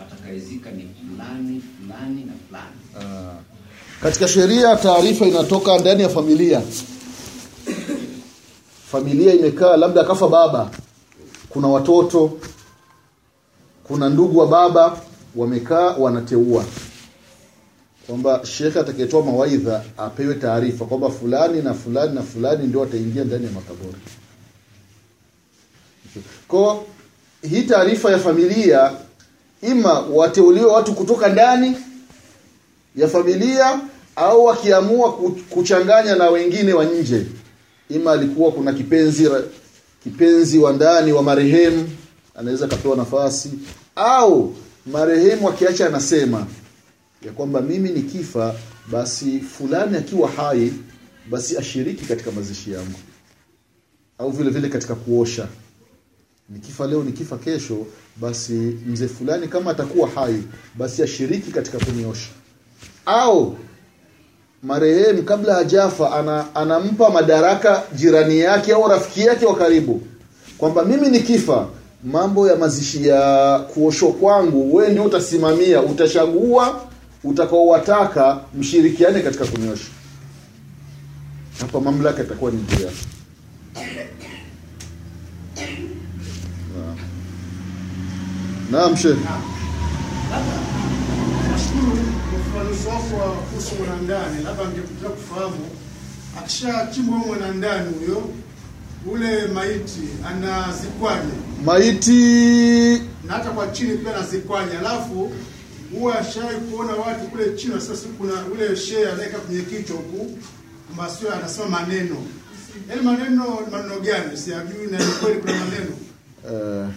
[0.00, 2.76] atakayezika ni fulani fulani na fulani.
[2.96, 3.32] Uh,
[4.02, 6.62] katika sheria taarifa inatoka ndani ya familia.
[8.90, 10.70] Familia imekaa labda akafa baba
[11.48, 12.38] kuna watoto
[13.84, 15.00] kuna ndugu wa baba
[15.36, 16.64] wamekaa wanateua.
[18.06, 23.44] Kwamba shekhe atakayetoa mawaidha apewe taarifa kwamba fulani na fulani na fulani ndio wataingia ndani
[23.44, 23.98] ya makaburi.
[26.48, 26.82] Kwa
[27.50, 28.92] hii taarifa ya familia
[29.62, 31.76] ima wateuliwe watu kutoka ndani
[32.96, 33.80] ya familia
[34.16, 35.12] au wakiamua
[35.50, 37.26] kuchanganya na wengine wa nje.
[37.90, 39.28] Ima alikuwa kuna kipenzi
[40.04, 41.88] kipenzi wa ndani wa marehemu
[42.34, 43.50] anaweza kapewa nafasi
[43.96, 44.54] au
[44.86, 46.46] marehemu akiacha anasema
[47.26, 48.54] ya kwamba mimi nikifa
[48.92, 50.72] basi fulani akiwa hai
[51.30, 52.98] basi ashiriki katika mazishi yangu.
[54.18, 55.48] Au vile vile katika kuosha.
[56.48, 58.52] Nikifa leo nikifa kesho basi
[58.86, 60.42] mzee fulani kama atakuwa hai
[60.74, 62.28] basi ashiriki katika kuniosha.
[63.06, 63.56] Au
[64.62, 70.02] marehemu kabla hajafa ana, anampa madaraka jirani yake au rafiki yake wa karibu.
[70.58, 71.68] Kwamba mimi nikifa
[72.04, 76.80] mambo ya mazishi ya kuoshwa kwangu wewe ndio utasimamia utachagua
[77.24, 79.84] utakaowataka mshirikiane katika kunyosha
[81.60, 83.06] hapa mamlaka itakuwa ni juu yake
[88.70, 88.96] Naam.
[88.96, 89.14] shehe
[91.50, 91.98] Nashukuru
[93.20, 95.66] wa kuhusu mwanandani, labda ningependa kufahamu
[96.38, 98.22] akishachimbwa mwanandani huyo,
[99.12, 101.32] ule maiti anazikwaje?
[101.64, 103.02] Maiti.
[103.26, 104.78] Na hata kwa chini pia nazikwanya.
[104.78, 105.32] Alafu
[105.92, 110.38] huwa ashawai kuona watu kule chini, sasa kuna ule shehe anaweka kwenye kichwa huku
[110.96, 112.16] masio, anasema maneno.
[112.88, 114.36] Yaani maneno maneno gani?
[114.36, 115.96] Siyajui, na ni kweli kuna maneno.
[116.52, 116.88] Eh,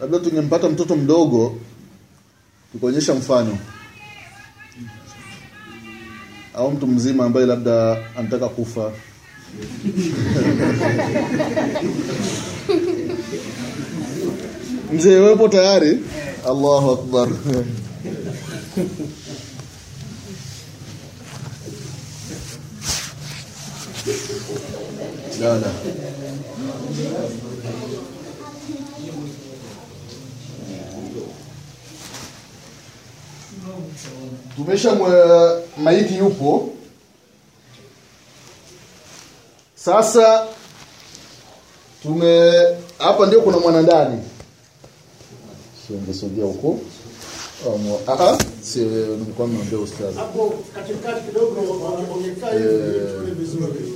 [0.00, 1.56] labda tungempata mtoto mdogo
[2.72, 3.58] tukuonyesha mfano.
[6.54, 8.92] Au mtu mzima ambaye labda anataka kufa
[14.92, 15.92] mzee wepo tayari?
[16.50, 17.28] Allahu akbar.
[25.40, 25.70] La la
[34.56, 34.96] tumesha
[35.76, 36.70] maiti yupo.
[39.74, 40.46] Sasa
[42.02, 42.52] tume
[42.98, 44.22] hapa ndio kuna mwanandani
[45.88, 46.78] siongezogea huko
[47.84, 51.60] mwa- ah, ah, si nilikuwa nimeambia ustadhi hapo katikati kidogo
[52.12, 53.92] wamekaa hivi vizuri.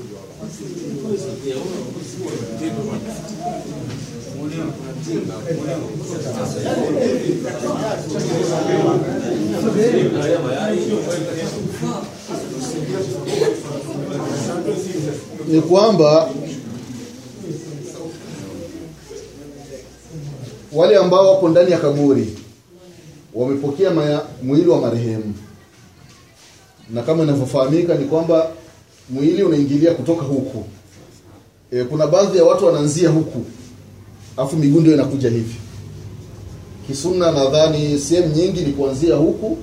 [15.48, 16.30] ni kwamba
[20.74, 22.36] wale ambao wako ndani ya kaburi
[23.34, 23.90] wamepokea
[24.42, 25.34] mwili wa marehemu.
[26.90, 28.50] Na kama inavyofahamika ni kwamba
[29.10, 30.64] mwili unaingilia kutoka huku.
[31.72, 33.44] E, kuna baadhi ya watu wanaanzia huku
[34.36, 35.54] afu miguu ndio inakuja hivi.
[36.86, 39.58] Kisunna nadhani sehemu nyingi ni kuanzia huku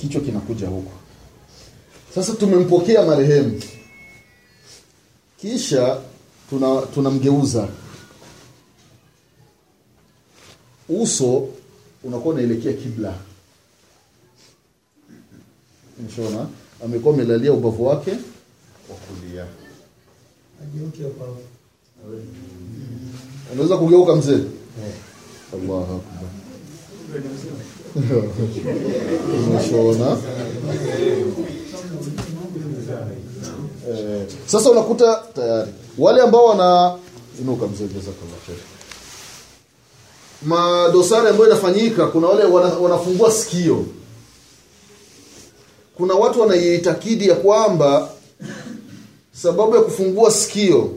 [0.00, 0.92] kichwa kinakuja huku.
[2.14, 3.60] Sasa tumempokea marehemu.
[5.40, 5.98] Kisha
[6.50, 7.68] tuna tunamgeuza
[10.88, 11.48] uso
[12.04, 13.14] unakuwa unaelekea kibla.
[16.06, 16.46] Mshona
[16.84, 18.10] amekuwa amelalia ubavu wake
[18.90, 19.46] wa kulia.
[23.52, 24.38] Unaweza kugeuka mzee?
[25.54, 26.30] Allahu akbar.
[29.48, 30.16] Umeshona
[33.90, 35.70] eh, sasa unakuta tayari.
[35.98, 36.98] Wale ambao wana
[37.40, 38.58] inuka mzee jazakallah khair
[40.42, 43.86] madosari ambayo inafanyika kuna wale wana, wanafungua sikio.
[45.96, 48.10] Kuna watu wanaitakidi ya kwamba
[49.32, 50.90] sababu ya kufungua sikio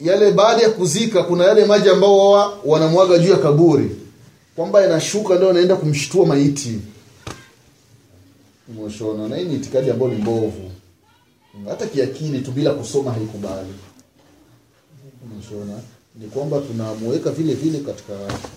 [0.00, 3.96] yale baada ya kuzika kuna yale maji ambao wao wanamwaga juu ya kaburi
[4.56, 6.78] kwamba yanashuka ndio anaenda kumshtua maiti.
[8.78, 10.70] Umeshona na hii ni itikadi ambayo ni mbovu.
[11.68, 13.68] Hata kiakili tu bila kusoma haikubali.
[15.24, 15.78] Umeshona
[16.18, 18.12] ni kwamba tunamuweka vile vile katika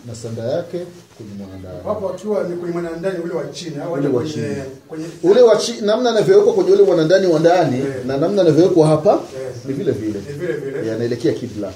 [0.07, 0.77] nasanda yake
[1.17, 4.55] kwenye mwanandani hapo, akiwa ni kwenye mwanandani ule wa chini au Ule wa chini.
[4.87, 8.05] kwenye ule wa chini, namna anavyowekwa kwenye ule mwanandani wa ndani Yeah.
[8.05, 9.53] na namna anavyowekwa hapa Yeah.
[9.65, 11.73] ni vile vile ni vile vile yanaelekea kibla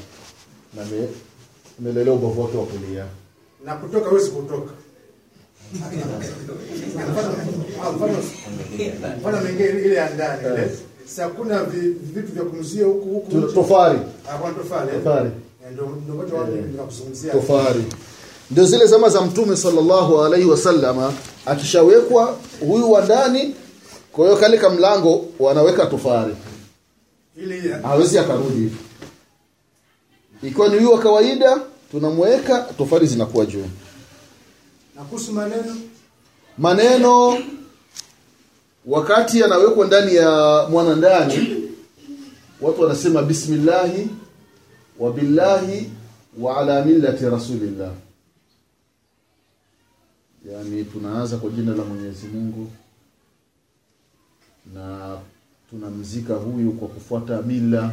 [0.76, 1.08] na ame-
[1.80, 3.06] amelelea ubavu wake wa kulia
[3.66, 4.72] na kutoka hawezi kutoka.
[9.20, 10.70] Mfano- mengine ile ya ndani ile.
[11.06, 11.64] Si hakuna
[12.14, 13.32] vitu vya kumzia huku huku.
[13.32, 15.30] tofali tofari Hakuna tofali.
[15.70, 15.76] Eh?
[16.08, 16.64] tofari Eh,
[17.22, 17.84] Ndio tofari.
[18.52, 21.14] Ndio zile zama za mtume sallallahu alaihi wasallama
[21.46, 23.56] akishawekwa huyu wa ndani
[24.12, 26.36] kwa hiyo kale kamlango wanaweka tofari.
[27.38, 28.72] Ili hawezi akarudi.
[30.44, 31.58] Ikiwa ni huyu wa kawaida
[31.92, 33.66] tunamweka tofari zinakuwa juu.
[34.96, 35.76] Na kuhusu maneno?
[36.58, 37.38] Maneno
[38.86, 41.64] wakati anawekwa ndani ya mwana ndani
[42.62, 44.08] watu wanasema bismillahi
[45.00, 45.90] wa billahi
[46.38, 47.92] wa ala millati rasulillah.
[50.52, 52.72] Yani tunaanza kwa jina la Mwenyezi Mungu
[54.74, 55.18] na
[55.70, 57.92] tunamzika huyu kwa kufuata mila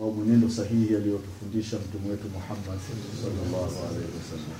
[0.00, 2.78] au mwenendo sahihi aliyotufundisha mtume wetu Muhammad
[3.22, 4.58] sallallahu alaihi wasallam.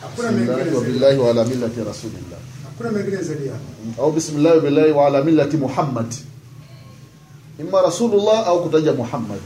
[0.00, 2.38] Hakuna mengine billahi wa ala millati rasulillah.
[2.64, 4.02] Hakuna mengine zaidi hapo.
[4.02, 6.14] au bismillah billahi wa ala millati Muhammad.
[7.60, 9.40] Imma rasulullah au kutaja Muhammad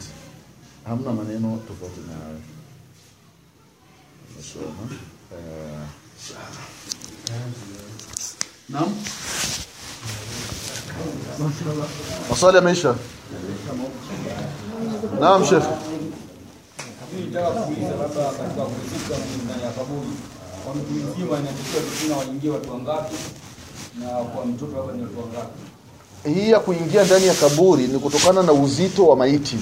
[0.86, 2.40] hamna maneno tofauti na hayo
[8.68, 8.94] Naam.
[12.30, 12.94] Maswali yameisha.
[15.20, 15.66] Naam shekhe.
[17.12, 19.14] Mimi kuuliza labda katika kuzika
[19.66, 20.08] ya kaburi
[20.64, 23.14] kwa mtu mzima inatakiwa kusina waingie watu wangapi
[24.00, 25.58] na kwa mtoto labda ni watu wangapi?
[26.34, 29.56] Hii ya kuingia ndani ya kaburi ni kutokana na uzito wa maiti.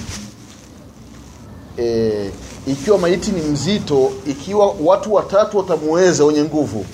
[1.79, 2.31] E,
[2.67, 6.85] ikiwa maiti ni mzito, ikiwa watu watatu watamuweza wenye nguvu,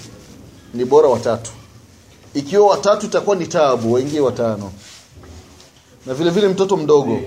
[0.73, 1.51] ni bora watatu.
[2.33, 4.71] Ikiwa watatu itakuwa ni tabu, waingie watano.
[6.05, 7.19] Na vile vile mtoto mdogo,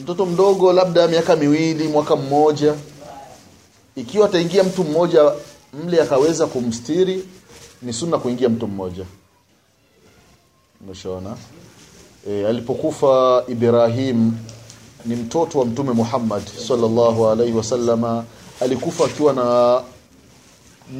[0.00, 2.74] mtoto mdogo labda miaka miwili, mwaka mmoja,
[3.96, 5.32] ikiwa ataingia mtu mmoja
[5.84, 7.24] mle akaweza kumstiri,
[7.82, 9.04] ni sunna kuingia mtu mmoja.
[10.84, 11.36] Umeshaona?
[12.28, 14.32] E, alipokufa Ibrahim
[15.06, 18.24] ni mtoto wa mtume Muhammad sallallahu alaihi wasallama
[18.60, 19.80] alikufa akiwa na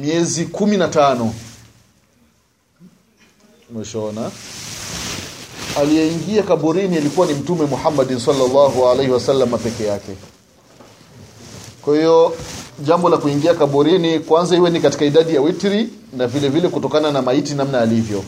[0.01, 1.33] miezi kumi na tano.
[3.75, 4.31] Umeshaona?
[5.79, 10.11] Aliyeingia kaburini alikuwa ni mtume Muhammad sallallahu alaihi wasallama peke yake.
[11.81, 12.35] Kwa hiyo
[12.85, 17.11] jambo la kuingia kaburini kwanza iwe ni katika idadi ya witri na vile vile kutokana
[17.11, 18.23] na maiti namna alivyo.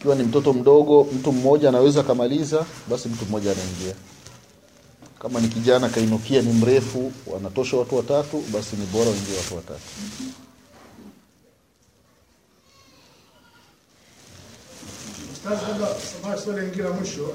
[0.00, 3.94] Ikiwa ni mtoto mdogo mtu mmoja anaweza kamaliza basi mtu mmoja anaingia
[5.22, 9.80] kama ni kijana kainukia ni mrefu wanatosha watu watatu basi ni bora waingie watu watatu
[16.44, 17.32] swali lingine la mwisho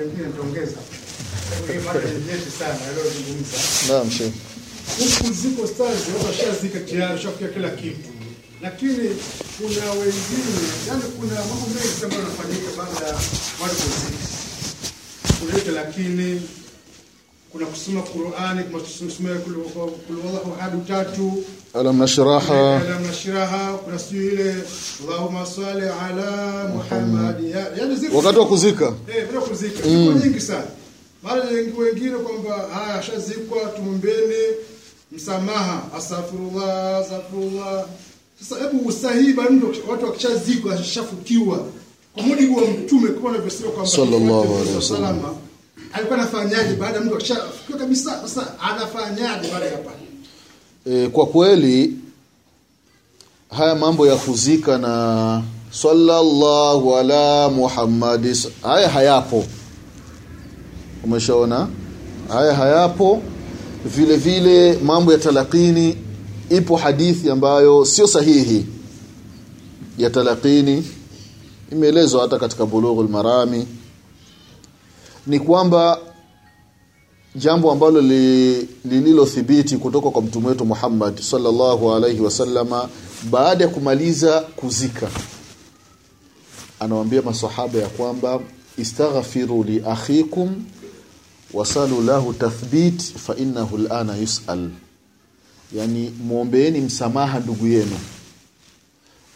[0.00, 0.76] lingine nitaongeza.
[1.72, 3.56] Hii mada ni nyeti sana aliyozungumza.
[3.88, 4.34] naam sheikh
[4.98, 5.62] Huku ziko
[6.26, 8.08] washazika tayari, shafikia kila kitu,
[8.62, 9.08] lakini
[9.58, 13.14] kuna wengine, yani kuna mambo mengi ambayo yanafanyika baada ya
[13.62, 14.45] watu kuzika.
[15.40, 16.42] Kuna yote lakini
[17.52, 19.10] kuna kusoma Qur'ani, kuna kusoma
[20.06, 21.44] kulwallahu hadu tatu.
[21.74, 22.76] Alam nashraha.
[22.80, 24.54] Alam nashraha, kuna sijui ile
[25.04, 27.44] Allahumma salli ala Muhammad,
[27.78, 28.92] yani ziko wakati wa kuzika.
[29.16, 29.76] Eh, bila kuzika.
[29.82, 30.64] Ziko nyingi sana.
[31.22, 34.44] Mara nyingi wengine kwamba haya ashazikwa, tumbeni
[35.12, 37.84] msamaha, astaghfirullah, astaghfirullah.
[38.40, 41.66] Sasa hebu usahihi bado watu wakishazikwa ashafukiwa
[42.16, 45.20] kwa mujibu wa mtume kama anavyosema kwamba Sallallahu alaihi wasallam.
[45.92, 48.20] alikuwa anafanyaje baada ya mtu akishafukiwa kabisa?
[48.22, 49.96] Sasa anafanyaje baada ya pale?
[51.04, 51.92] e, kwa kweli
[53.50, 59.44] haya mambo ya kuzika na sallallahu ala muhammadi haya hayapo
[61.04, 61.68] umeshaona
[62.28, 63.22] haya hayapo
[63.96, 65.96] vile vile mambo ya talakini
[66.50, 68.66] ipo hadithi ambayo sio sahihi
[69.98, 70.84] ya talakini
[71.72, 73.66] imeelezwa hata katika bulughul marami
[75.26, 75.98] ni kwamba
[77.34, 82.88] jambo ambalo li, lililothibiti kutoka kwa mtume wetu Muhammad sallallahu alaihi wasallama
[83.30, 85.10] baada ya kumaliza kuzika.
[86.80, 88.40] Anawaambia masahaba ya kwamba
[88.78, 90.64] istaghfiru li akhikum
[91.54, 94.70] wasalu lahu tathbit fa innahu alana yusal.
[95.76, 97.98] Yani muombeeni msamaha ndugu yenu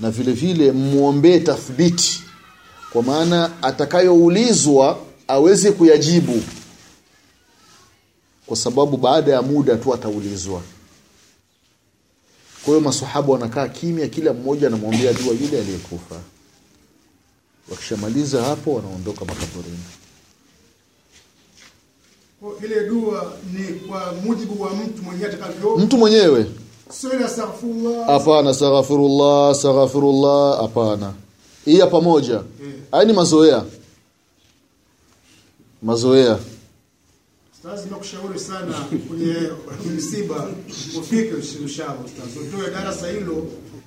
[0.00, 2.22] na vile vile mwombee tathbiti
[2.92, 4.98] kwa maana atakayoulizwa
[5.28, 6.42] aweze kuyajibu.
[8.46, 10.62] Kwa sababu baada ya muda tu ataulizwa.
[12.64, 16.20] Kwa hiyo masahaba wanakaa kimya kila mmoja anamwombea dua yule aliyekufa.
[17.70, 19.78] Wakishamaliza hapo wanaondoka makaburini.
[22.64, 25.36] Ile dua ni kwa mujibu wa mtu mwenyewe
[25.78, 26.46] mtu mwenyewe
[26.92, 28.06] sio astaghfirullah.
[28.06, 31.12] hapana astaghfirullah astaghfirullah hapana
[31.64, 32.42] hii pamoja
[32.92, 33.64] haya ni mazoea
[35.82, 36.38] mazoea
[37.54, 38.74] Ustaz, nakushauri sana
[39.08, 39.34] kwenye
[39.96, 40.48] msiba
[41.00, 41.32] ufike
[41.62, 42.36] inshallah ustaz.
[42.54, 43.46] Utoe darasa hilo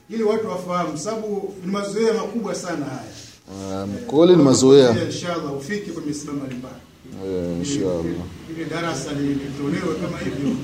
[0.09, 3.83] ili watu wafahamu sababu ni mazoea makubwa sana haya.
[3.83, 6.75] um, kweli ni mazoea Inshallah ufike kwenye misiba mbalimbali.
[7.25, 8.03] Eh, inshallah.
[8.69, 10.55] Darasa li- litolewe kama hivyo.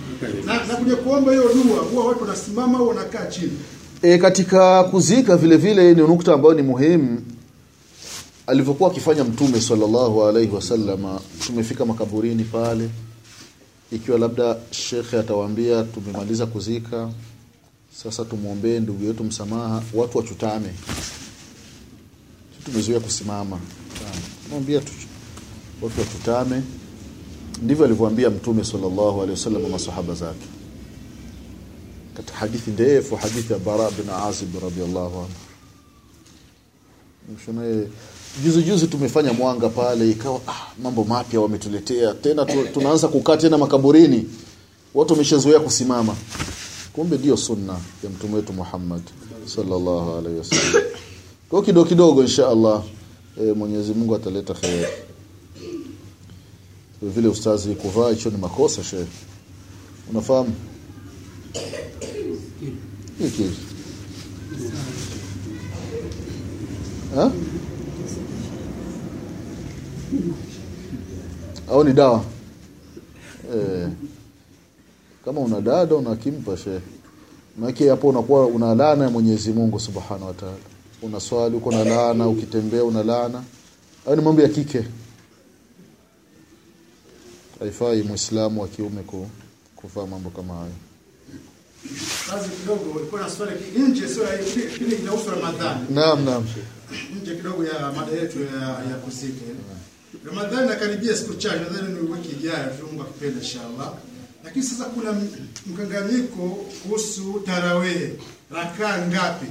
[0.46, 3.52] Na, na kuja kuomba hiyo dua huwa watu wanasimama au wanakaa chini.
[4.02, 7.22] E, katika kuzika vile vile ni nukta ambayo ni muhimu.
[8.48, 12.90] Alivyokuwa akifanya mtume sallallahu alaihi wasallama tumefika makaburini pale.
[13.92, 17.10] Ikiwa labda shekhe atawaambia tumemaliza kuzika
[18.04, 20.70] sasa tumwombee ndugu yetu msamaha watu wachutame.
[22.58, 23.60] Sisi tumezoea kusimama.
[24.52, 24.92] Mwambia tu
[25.82, 26.62] watu watutame
[27.62, 30.46] ndivyo alivyoambia mtume sallallahu alaihi wasallam na masahaba zake.
[32.18, 35.30] Katika hadithi ndefu hadithi ya Bara bin Azib radhiallahu anhu.
[37.36, 37.88] Mshone
[38.44, 42.14] juzi juzi tumefanya mwanga pale ikawa ah, mambo mapya wametuletea.
[42.14, 44.26] Tena tu, tunaanza kukaa tena makaburini.
[44.96, 46.16] Watu wameshazoea kusimama.
[46.94, 47.74] Kumbe ndio sunna
[48.04, 49.02] ya mtume wetu Muhammad
[49.46, 50.84] sallallahu alaihi wasallam.
[51.50, 52.84] Kwa kidogo kidogo insha Allah
[53.42, 54.90] e, Mwenyezi Mungu ataleta khair
[57.02, 59.06] vile ustazi kuvaa hicho ni makosa shehe.
[60.12, 60.54] Unafahamu?
[63.20, 63.50] Hiki.
[67.16, 67.32] Ha?
[71.72, 72.24] au ni dawa?
[73.56, 73.88] Eh,
[75.26, 76.80] kama una dada unakimpa shehe.
[77.58, 80.58] Maana hapo unakuwa una laana ya Mwenyezi Mungu Subhanahu wa Ta'ala.
[81.02, 83.44] Unaswali uko na laana ukitembea una laana.
[84.08, 84.84] Au ni mambo ya kike
[87.60, 89.30] haifai muislamu wa kiume ku,
[89.76, 90.72] kuvaa mambo kama hayo.
[92.30, 94.24] Kazi kidogo ulikuwa na swali nje, sio
[94.82, 96.46] ile inahusu Ramadhani, naam naam.
[97.22, 99.42] Nje kidogo ya mada yetu ya, ya kuzika.
[100.26, 103.94] Ramadhani nakaribia siku chache, nadhani ni wiki ijayo, tu Mungu akipenda inshallah.
[104.44, 105.16] Lakini sasa kuna
[105.66, 106.50] mkanganyiko
[106.84, 108.10] kuhusu tarawih,
[108.52, 109.46] rakaa ngapi?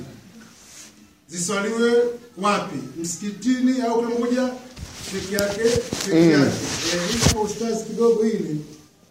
[1.29, 1.93] Ziswaliwe
[2.39, 4.53] wapi, msikitini au kila mmoja
[5.12, 5.62] peke yake
[6.05, 6.51] peke yake.
[7.12, 8.64] Hii kwa ustazi kidogo hili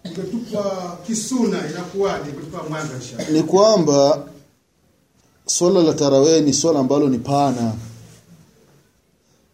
[0.05, 3.29] ungetupa kisuna, inakuwaje kutupa mwanga inshallah.
[3.29, 4.27] ni kwamba
[5.45, 7.73] swala la tarawih ni swala ambalo ni pana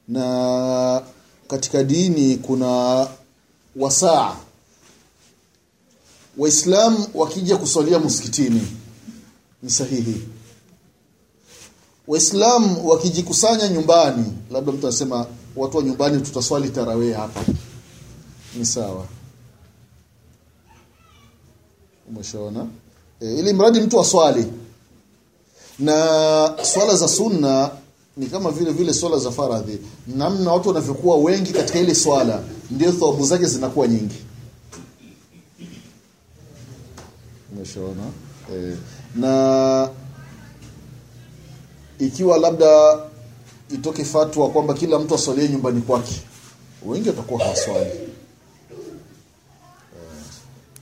[0.07, 1.01] na
[1.47, 3.07] katika dini kuna
[3.75, 4.35] wasaa
[6.37, 8.67] waislamu wakija kuswalia msikitini
[9.63, 10.21] ni sahihi
[12.07, 15.25] waislamu wakijikusanya nyumbani labda mtu anasema
[15.55, 17.41] watu wa nyumbani tutaswali tarawih hapa.
[18.57, 19.05] Ni sawa.
[22.09, 22.67] Umeshaona?
[23.21, 24.45] E, ili mradi mtu aswali.
[25.79, 25.95] Na
[26.63, 27.69] swala za sunna
[28.17, 29.79] ni kama vile vile swala za faradhi.
[30.07, 34.15] Namna watu wanavyokuwa wengi katika ile swala ndio thawabu zake zinakuwa nyingi.
[37.55, 38.03] Umeshaona?
[38.53, 38.75] E,
[39.15, 39.89] na
[41.99, 42.99] ikiwa labda
[43.73, 46.21] itoke fatwa kwamba kila mtu aswalie nyumbani kwake
[46.85, 47.91] wengi watakuwa hawaswali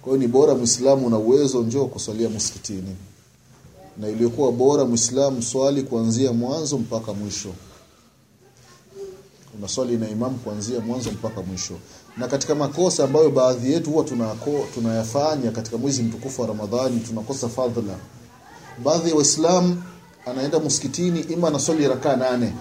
[0.01, 2.95] kwa hiyo ni bora Muislamu una uwezo njoo kuswalia msikitini.
[3.97, 7.49] Na iliyokuwa bora Muislamu swali kuanzia mwanzo mpaka mwisho.
[9.57, 11.73] Unaswali na imamu kuanzia mwanzo mpaka mwisho.
[12.17, 17.49] Na katika makosa ambayo baadhi yetu huwa tunako, tunayafanya katika mwezi mtukufu wa Ramadhani tunakosa
[17.49, 17.95] fadhila.
[18.83, 19.83] Baadhi ya Waislamu
[20.25, 22.53] anaenda msikitini ima anaswali rakaa nane.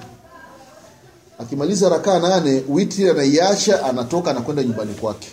[1.40, 5.28] Akimaliza rakaa nane, witri anaiacha, anatoka anakwenda nyumbani kwake.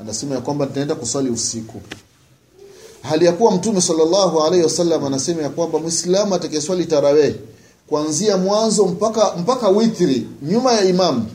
[0.00, 1.80] Anasema ya kwamba nitaenda kuswali usiku.
[3.02, 7.34] Hali ya kuwa mtume sallallahu alaihi wasallam anasema ya kwamba muislamu atakayeswali tarawih
[7.86, 11.26] kuanzia mwanzo mpaka mpaka witri nyuma ya imam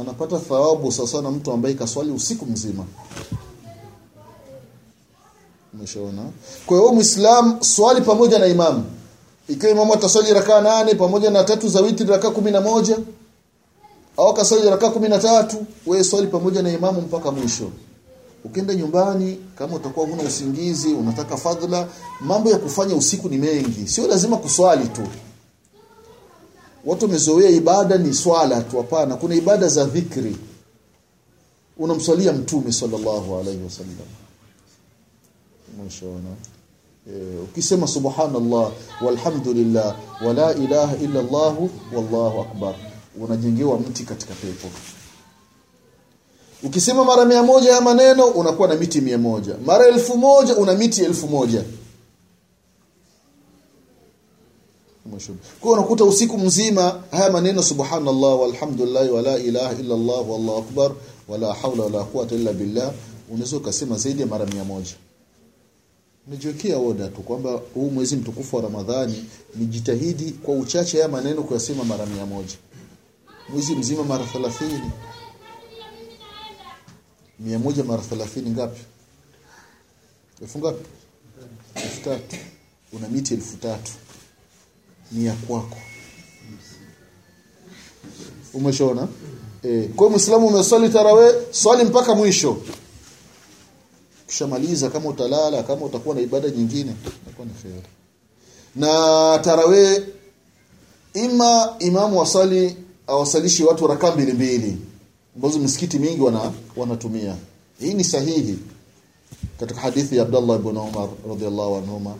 [0.00, 2.84] anapata thawabu sawa na mtu ambaye kaswali usiku mzima.
[5.74, 6.22] Umeshaona?
[6.66, 8.84] Kwa hiyo muislamu swali pamoja na imam.
[9.48, 12.98] Ikiwa imamu ataswali rakaa nane pamoja na tatu za witri rakaa kumi na moja
[14.16, 17.70] au kaswali rakaa kumi na tatu wewe swali pamoja na imamu mpaka mwisho.
[18.44, 21.88] Ukienda nyumbani kama utakuwa huna usingizi unataka fadhila
[22.20, 23.88] mambo ya kufanya usiku ni mengi.
[23.88, 25.02] Sio lazima kuswali tu.
[26.84, 29.16] Watu wamezoea ibada ni swala tu hapana.
[29.16, 30.36] Kuna ibada za dhikri.
[31.78, 33.96] Unamswalia mtume sallallahu alaihi wasallam
[35.78, 36.28] mwishoona
[37.10, 38.72] e, ukisema subhanallah
[39.04, 39.96] walhamdulillah
[40.26, 41.54] wala ilaha illa allah
[41.94, 42.74] wallahu akbar
[43.20, 44.68] unajengewa mti katika pepo.
[46.62, 49.54] Ukisema mara mia moja ya maneno unakuwa na miti mia moja.
[49.66, 51.64] Mara elfu moja una miti elfu moja.
[55.60, 60.92] Kwa unakuta usiku mzima haya maneno subhanallah walhamdulillah wala ilaha illa Allah wallahu akbar
[61.28, 62.92] wala haula wala quwwata illa billah.
[63.30, 64.92] Unaweza ukasema zaidi ya mara mia moja.
[66.26, 69.24] Nijiwekea oda tu kwamba huu mwezi mtukufu wa Ramadhani
[69.56, 72.54] nijitahidi kwa uchache ya maneno kuyasema mara mia moja
[73.48, 74.80] mwezi mzima mara 30
[77.40, 78.80] mia moja mara 30 ngapi?
[80.42, 80.84] Elfu ngapi?
[81.74, 82.36] Elfu tatu.
[82.92, 83.92] Una miti elfu tatu.
[85.12, 85.76] Ni ya kwako.
[88.54, 89.08] Umeshona
[89.62, 92.56] eh kwa muislamu umeswali tarawe swali mpaka mwisho.
[94.26, 97.82] Kishamaliza kama utalala kama utakuwa na ibada nyingine itakuwa ni khair
[98.76, 100.02] na tarawe
[101.14, 102.76] ima imamu wasali
[103.06, 104.76] awasalishi watu rakaa mbili mbili
[105.36, 107.36] ambazo misikiti mingi wana wanatumia.
[107.80, 108.58] Hii ni sahihi.
[109.60, 112.14] Katika hadithi ya Abdullah ibn Umar radhiallahu anhuma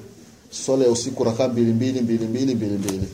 [0.51, 3.09] swala ya usiku rakaa mbili mbili mbili mbili mbili mbili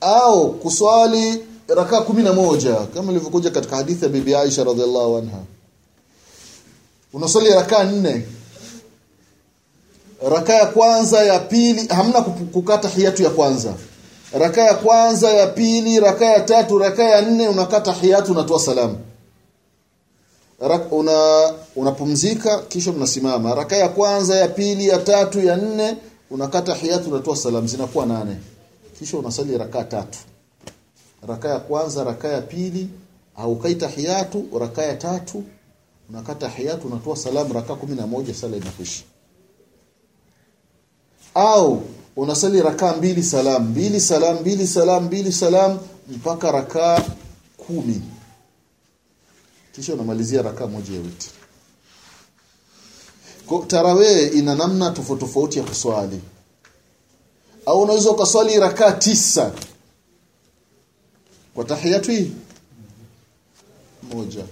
[0.00, 5.38] au kuswali rakaa kumi na moja kama ilivyokuja katika hadithi ya bibi Aisha radhiallahu anha.
[7.12, 8.22] Unaswali rakaa nne.
[10.30, 13.74] Rakaa ya kwanza ya pili hamna kukata hiyatu ya kwanza
[14.38, 18.98] rakaa ya kwanza ya pili raka ya tatu raka ya nne unakata hiyatu unatoa salamu.
[20.90, 23.54] Una unapumzika kisha mnasimama.
[23.54, 25.96] Rakaa ya kwanza ya pili ya tatu ya nne
[26.30, 27.66] unakata hiyatu unatoa salamu.
[27.68, 28.36] Zinakuwa nane.
[28.98, 30.18] Kisha unasali raka tatu.
[31.28, 32.88] Raka ya kwanza raka ya pili
[33.36, 35.44] au kaita hiyatu raka ya tatu
[36.10, 37.54] unakata hiyatu unatoa salamu.
[37.54, 37.76] Raka
[38.06, 39.02] moja sala inakwisha.
[41.34, 41.82] Au
[42.16, 47.02] unasali rakaa mbili salam mbili salam mbili salam mbili salam mpaka rakaa
[47.56, 48.02] kumi.
[49.72, 51.30] Kisha unamalizia rakaa moja ya witri
[53.66, 56.20] tarawee ina namna tofauti tofauti ya kuswali.
[57.66, 59.52] Au unaweza ukaswali rakaa tisa.
[61.54, 62.32] Kwa tahiyatu hii?
[64.14, 64.44] Moja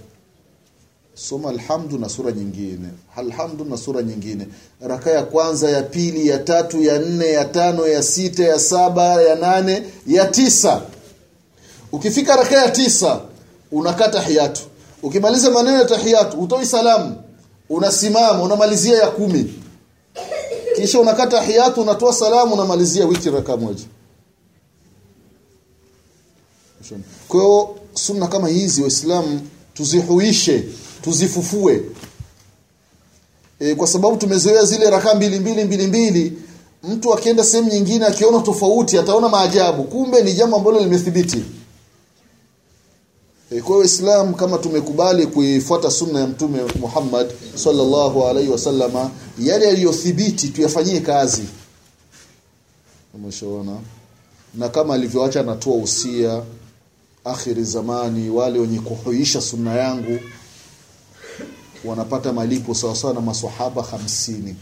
[1.15, 2.87] soma alhamdu na sura nyingine.
[3.15, 4.47] Alhamdu na sura nyingine.
[4.81, 9.21] Raka ya kwanza ya pili ya tatu ya nne ya tano ya sita ya saba
[9.21, 10.81] ya nane ya tisa.
[11.91, 13.21] Ukifika raka ya tisa
[13.71, 14.61] unakaa tahiyatu.
[15.03, 17.15] Ukimaliza maneno ya tahiyatu utoi salamu.
[17.69, 19.53] Unasimama unamalizia ya kumi.
[20.75, 23.83] Kisha unakaa tahiyatu unatoa salamu unamalizia wiki raka moja.
[27.27, 29.41] Kwa hiyo sunna kama hizi waislamu
[29.73, 30.63] tuzihuishe
[31.05, 31.81] tuzifufue.
[33.59, 36.33] E, kwa sababu tumezoea zile rakaa mbili mbili mbili mbili
[36.83, 39.83] mtu akienda sehemu nyingine akiona tofauti ataona maajabu.
[39.83, 41.43] Kumbe ni jambo ambalo limethibiti.
[43.51, 50.47] E, kwa hiyo kama tumekubali kuifuata sunna ya mtume Muhammad sallallahu alaihi wasallama yale yaliyothibiti
[50.47, 51.43] tuyafanyie kazi.
[53.13, 53.77] Umeshaona?
[54.55, 56.43] Na kama alivyoacha anatoa usia
[57.25, 60.19] akhiri zamani wale wenye kuhuisha sunna yangu
[61.85, 64.55] wanapata malipo sawa sawa na maswahaba hamsini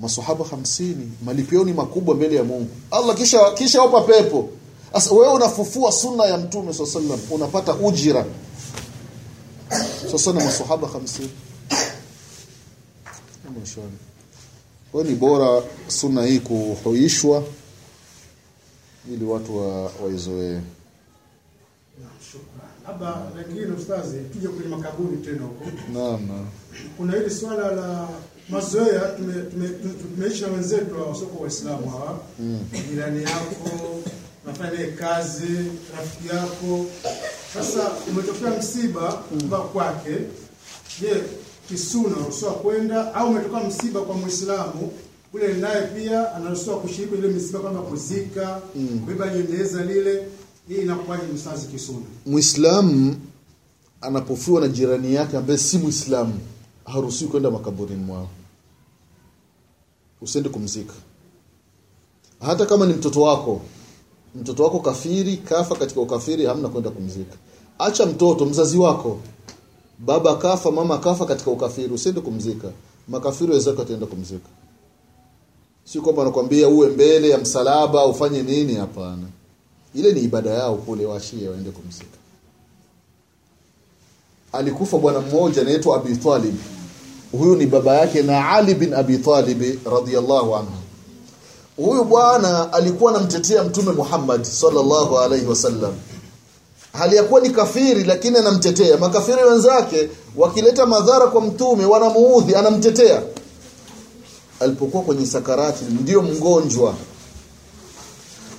[0.00, 4.48] maswahaba hamsini malipo yao ni makubwa mbele ya Mungu Allah kisha kisha wapa pepo
[4.92, 8.24] sasa wewe unafufua sunna ya mtume sallallahu unapata ujira
[10.10, 11.30] sasa na maswahaba hamsini.
[14.92, 17.42] Kwa ni bora sunna hii kuhuishwa
[19.12, 20.60] ili watu wa waizoee.
[22.32, 22.67] Shukran.
[22.88, 25.64] Labda lakini ustazi, tuje kwenye makaburi tena huko.
[25.94, 26.46] Naam, naam.
[26.96, 28.08] Kuna hili swala la
[28.48, 29.68] mazoea, tume- tume-
[30.48, 32.18] wenzetu wa wasoko Waislamu hawa,
[32.90, 34.00] jirani yako
[34.44, 35.54] unafanya naye kazi,
[35.96, 36.86] rafiki yako.
[37.54, 37.80] Sasa
[38.10, 40.16] umetokea msiba kuba kwake,
[41.00, 41.22] je,
[41.68, 44.92] kisuna unaruhusiwa kwenda au umetokea msiba kwa Muislamu
[45.32, 48.60] ule naye pia anaruhusiwa kushiriki ile misiba kama kuzika,
[49.00, 50.26] kubeba jeneza lile.
[50.68, 51.98] Hii inakuwaje msazi kisuna?
[52.26, 53.16] Muislamu
[54.00, 56.38] anapofiwa na jirani yake ambaye si Muislamu
[56.84, 58.28] haruhusiwi kwenda makaburini mwao.
[60.20, 60.94] Usiende kumzika.
[62.40, 63.60] Hata kama ni mtoto wako.
[64.34, 67.36] Mtoto wako kafiri, kafa katika ukafiri, hamna kwenda kumzika.
[67.78, 69.18] Acha mtoto, mzazi wako.
[69.98, 72.68] Baba kafa, mama kafa katika ukafiri, usiende kumzika.
[73.08, 74.48] Makafiri wenzako ataenda kumzika.
[75.84, 79.26] Si kwamba anakuambia uwe mbele ya msalaba ufanye nini, hapana.
[79.94, 82.18] Ile ni ibada yao kule washie waende kumsika.
[84.52, 86.54] Alikufa bwana mmoja anaitwa Abi Talib.
[87.32, 89.62] Huyu ni baba yake na Ali bin Abi Talib
[89.92, 90.72] radhiyallahu anhu.
[91.76, 95.92] Huyu bwana alikuwa anamtetea Mtume Muhammad sallallahu alaihi wasallam.
[96.92, 98.96] Hali ya kuwa ni kafiri lakini anamtetea.
[98.96, 103.22] Makafiri wenzake wakileta madhara kwa mtume wanamuudhi, anamtetea.
[104.60, 106.94] Alipokuwa kwenye sakarati ndiyo mgonjwa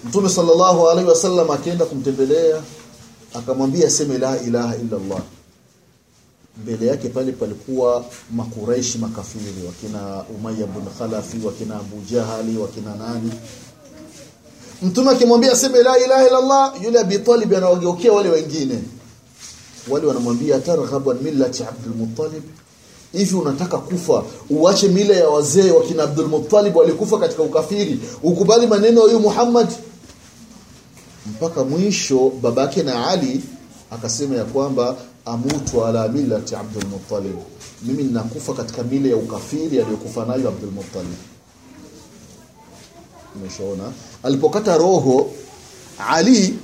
[0.05, 2.61] Mtume sallallahu alaihi wasallam akienda kumtembelea
[3.33, 5.21] akamwambia seme la ilaha illa Allah.
[6.63, 13.31] Mbele yake pale palikuwa makuraishi makafiri wakina Umayya ibn Khalafi wakina Abu Jahali wakina nani.
[14.81, 18.79] Mtume akimwambia seme la ilaha illa Allah yule Abi Talib anawageukea wale wengine.
[19.89, 22.43] Wale wanamwambia targhabu millati Abdul Muttalib
[23.13, 29.07] hivi unataka kufa uache mila ya wazee wakina Abdul Muttalib walikufa katika ukafiri ukubali maneno
[29.09, 29.67] ya Muhammad
[31.27, 33.41] mpaka mwisho babake na Ali
[33.91, 34.95] akasema ya kwamba
[35.25, 37.35] amutu ala millati Abdul Muttalib.
[37.83, 41.15] Mimi ninakufa katika mile ya ukafiri aliyokufa nayo Abdul Muttalib.
[43.35, 43.91] Umeshaona?
[44.23, 45.31] Alipokata roho
[46.09, 46.55] Ali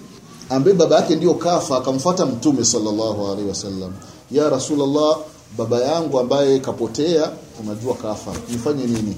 [0.50, 3.94] ambaye baba yake ndio kafa akamfuata mtume sallallahu alaihi wasallam.
[4.32, 5.18] Ya rasulullah
[5.58, 7.32] baba yangu ambaye kapotea
[7.64, 9.16] unajua kafa nifanye nini?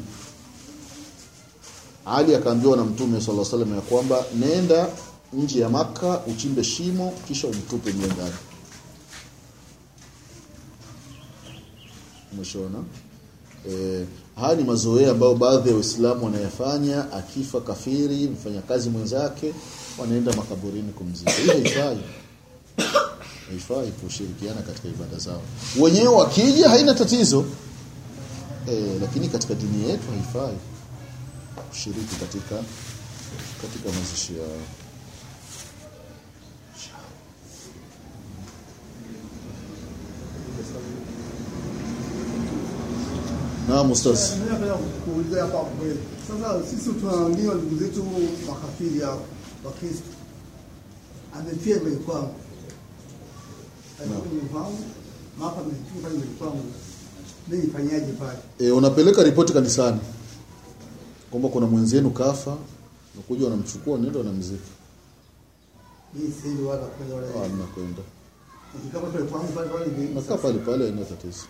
[2.06, 4.88] Ali akaambiwa na mtume sallallahu alaihi wasallam ya kwamba nenda
[5.34, 8.34] nje ya maka uchimbe shimo kisha umtupe mle ndani
[12.34, 12.80] umeshaona
[13.71, 14.05] E,
[14.36, 17.11] haya ni mazoea ambayo baadhi ya waislamu wanayafanya.
[17.13, 19.53] Akifa kafiri mfanyakazi mwenzake
[19.97, 21.32] wanaenda makaburini kumzika.
[21.32, 21.97] Hii haifai.
[23.49, 25.41] Haifai kushirikiana katika ibada zao.
[25.80, 27.45] Wenyewe wakija haina tatizo.
[28.69, 30.57] E, lakini katika dini yetu haifai
[31.69, 32.55] kushiriki katika
[33.61, 34.61] katika mazishi yao
[43.68, 44.32] Naam ustaz.
[44.49, 44.74] Napenda
[45.05, 45.99] kuuliza hapa kweli.
[46.28, 48.03] Sasa sisi tunaambiwa ndugu zetu
[48.47, 49.22] makafiri hao
[49.65, 50.03] wa Kristo.
[51.39, 52.34] Amefia mbele kwangu.
[55.39, 56.63] Mapa amefia pale mbele kwangu.
[57.47, 58.38] Mimi nifanyaje pale?
[58.59, 59.99] Eh, unapeleka ripoti kanisani
[61.32, 62.57] kwamba kuna mwenzenu kafa,
[63.15, 64.63] nakuja wanamchukua nenda wanamzika.
[66.13, 67.15] Mimi sasa wala kwenda
[67.45, 68.01] Ah, mnakwenda.
[68.76, 70.09] Nikikapa pale kwangu pale pale.
[70.15, 71.43] Nakaa pale pale haina tatizo.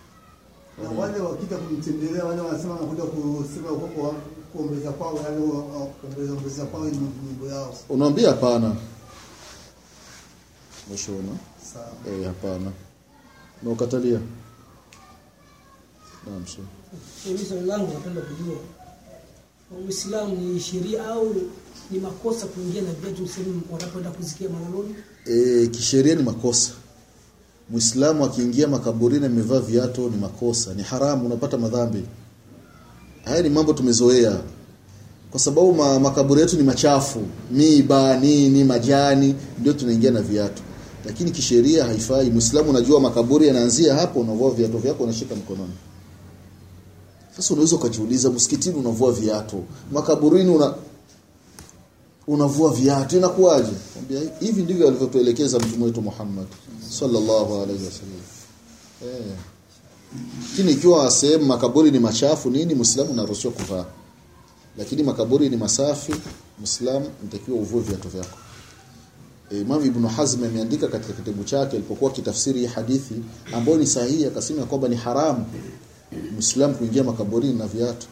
[0.83, 4.19] Na wale wakija kumtembelea wale wanasema wanakuja kusema kwamba
[4.53, 5.47] kuombeza kwao yani
[6.01, 7.75] kuombeza kuombeza kwao ni mambo yao.
[7.89, 8.75] Unaambia hapana.
[10.87, 11.31] Umeshaona?
[12.07, 12.71] Eh, hapana.
[13.63, 14.19] Na ukatalia.
[16.27, 16.63] Naam, sio.
[17.25, 18.55] Mimi swali langu napenda kujua
[19.87, 21.35] Uislamu ni sheria au
[21.91, 24.95] ni makosa kuingia na viatu sehemu wanapoenda kuzikia malaloni?
[25.25, 26.71] Eh, kisheria ni makosa.
[27.69, 32.03] Muislamu akiingia makaburini amevaa viatu ni makosa, ni haramu, unapata madhambi.
[33.25, 34.37] Haya ni mambo tumezoea.
[35.31, 37.19] Kwa sababu ma, makaburi yetu ni machafu,
[37.51, 40.61] miiba, nini, majani, ndio tunaingia na viatu.
[41.05, 42.29] Lakini kisheria haifai.
[42.29, 45.73] Muislamu unajua makaburi yanaanzia hapo, unavua viatu vyako unashika mkononi.
[47.35, 50.73] Sasa unaweza ukajiuliza msikitini unavua viatu, makaburini una
[52.27, 53.71] unavua viatu inakuwaje?
[53.95, 56.45] Mwambia hivi ndivyo alivyotuelekeza mtume wetu Muhammad
[56.89, 58.21] sallallahu alaihi wasallam.
[59.05, 59.25] Eh.
[60.49, 63.85] Lakini ikiwa sehemu makaburi ni machafu nini Muislamu anaruhusiwa kuvaa.
[64.77, 66.15] Lakini makaburi ni masafi,
[66.59, 68.37] Muislamu unatakiwa uvue viatu vyako.
[69.51, 73.15] E, Imam Ibn Hazm ameandika katika kitabu chake alipokuwa kitafsiri hii hadithi
[73.53, 75.45] ambayo ni sahihi akasema kwamba ni haramu
[76.33, 78.07] Muislamu kuingia makaburini na viatu.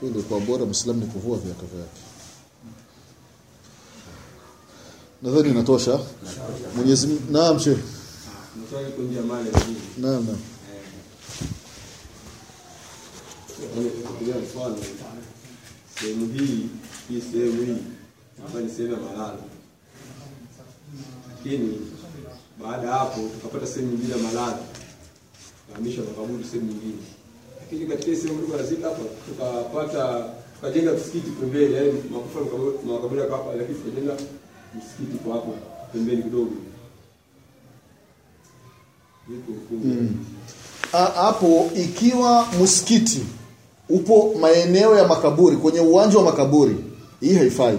[0.00, 2.00] Hiyo kwa bora Muislamu ni kuvua viatu vyake.
[5.22, 6.00] Nadhani inatosha.
[6.76, 7.08] Mwenyezi.
[7.30, 7.76] Naam, shehe
[8.66, 9.50] Mswali kunja mali
[9.98, 10.38] Naam, naam.
[16.00, 16.68] Sehemu hii
[17.08, 17.76] hii sehemu hii
[18.42, 19.38] hapa ni sehemu ya malala
[21.36, 21.78] lakini
[22.62, 24.58] baada ya hapo tukapata sehemu nyingine ya malala
[25.66, 27.02] tukahamisha makaburi sehemu nyingine,
[27.74, 32.86] lakini katika sehemu tulikuwa nazika hapa tukapata tukajenga msikiti pembeni, yaani makufa makaburi-
[33.20, 34.12] yako hapa, lakini tukajenga
[34.76, 35.54] msikiti kwa hapo
[35.92, 36.50] pembeni kidogo.
[39.26, 40.16] hapo hukumu?
[41.76, 43.22] Ikiwa msikiti
[43.88, 46.76] upo maeneo ya makaburi kwenye uwanja wa makaburi
[47.20, 47.78] hii haifai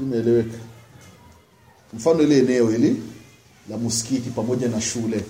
[0.00, 0.58] imeeleweka
[1.92, 3.02] mfano ile eneo hili
[3.70, 5.24] la msikiti pamoja na shule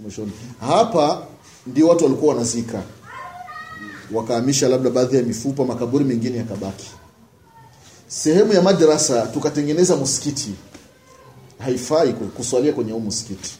[0.00, 0.32] Umeshaona?
[0.60, 1.22] hapa
[1.66, 2.82] ndio watu walikuwa wanazika.
[4.12, 6.86] Wakahamisha labda baadhi ya mifupa makaburi mengine yakabaki.
[8.08, 10.54] Sehemu ya madrasa tukatengeneza msikiti.
[11.58, 13.50] Haifai kuswalia kwenye huu msikiti.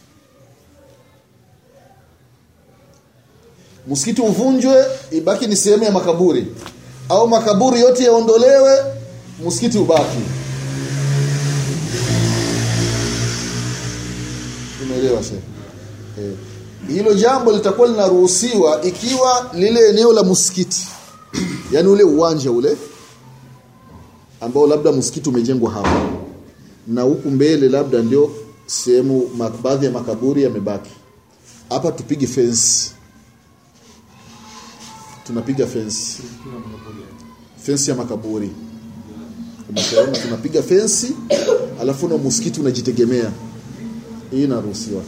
[3.87, 6.47] Msikiti uvunjwe ibaki ni sehemu ya makaburi.
[7.09, 8.79] Au makaburi yote yaondolewe
[9.45, 10.17] msikiti ubaki.
[14.83, 15.50] Umeelewa shehe eh.
[16.87, 20.87] Hilo jambo litakuwa linaruhusiwa ikiwa lile eneo la msikiti.
[21.71, 22.77] Yani ule uwanja ule
[24.41, 26.09] ambao labda msikiti umejengwa hapa.
[26.87, 28.31] Na huku mbele labda ndio
[28.65, 29.29] sehemu
[29.63, 30.89] baadhi ya makaburi yamebaki.
[31.69, 32.91] Hapa tupige fence.
[35.27, 36.23] Tunapiga fence.
[37.63, 38.51] Fence ya makaburi.
[40.23, 41.07] Tunapiga fence
[41.81, 43.31] alafu na msikiti unajitegemea.
[44.31, 45.01] Hii inaruhusiwa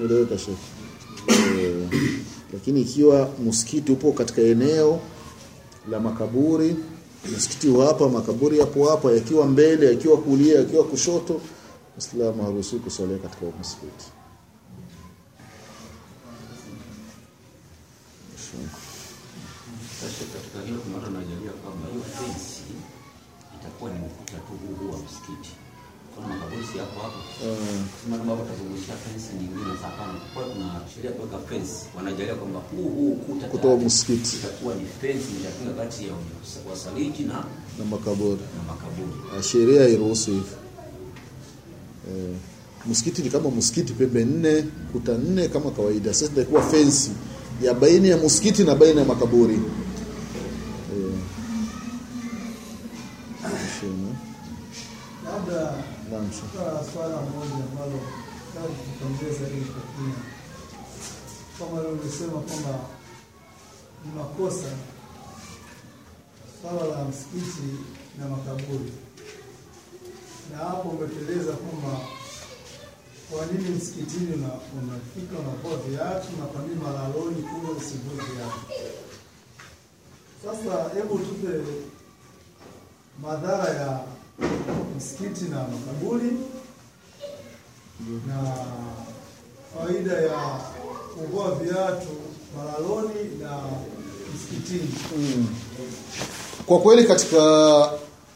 [0.00, 0.58] Umeeleweka Sheikh.
[2.52, 5.00] Lakini ikiwa msikiti upo katika eneo
[5.90, 6.76] la makaburi,
[7.36, 11.40] msikiti hapa, makaburi yapo hapa, yakiwa mbele, yakiwa kulia, yakiwa kushoto,
[11.96, 14.06] Muislamu haruhusiwi kusalia katika msikiti.
[23.60, 25.50] Itakuwa ni ukuta tu huu wa msikiti
[26.22, 27.18] kuna makaburi si hapo hapo.
[28.02, 30.18] Sema labda hapo utazungusha fensi nyingine za hapana.
[30.34, 34.36] Kwa kuna sheria kuweka fence Wanajalia kwamba huu huu ukuta kutoa msikiti.
[34.36, 36.12] itakuwa ni fensi itakuwa kati ya
[36.70, 37.44] wasaliti na
[37.78, 39.42] na makaburi na makaburi.
[39.42, 40.56] Sheria iruhusu hivyo
[42.10, 42.36] eh,
[42.86, 47.10] msikiti ni kama msikiti pembe nne kuta nne kama kawaida sasa itakuwa fensi
[47.62, 49.60] ya baina ya msikiti na baina ya makaburi eh.
[55.24, 55.74] Labda
[56.10, 58.00] Swala moja ambalo
[58.68, 59.82] kupongeza ili kwa
[61.66, 62.78] kama leo ulisema kwamba
[64.04, 64.66] ni makosa
[66.62, 67.68] swala la msikiti
[68.18, 68.92] na makaburi,
[70.52, 72.00] na hapo umetueleza kwamba
[73.30, 78.60] kwa nini msikitini una- unafika unavua viatu na kwa nini malaloni kule usivue viatu.
[80.44, 81.48] Sasa hebu tupe
[83.22, 84.00] madhara ya
[84.96, 86.30] msikiti na makaburi
[88.28, 88.54] na
[89.76, 90.58] faida ya
[91.14, 92.08] kuvua viatu
[92.56, 93.58] malaloni na
[94.34, 95.46] msikitini.
[96.66, 97.90] Kwa kweli katika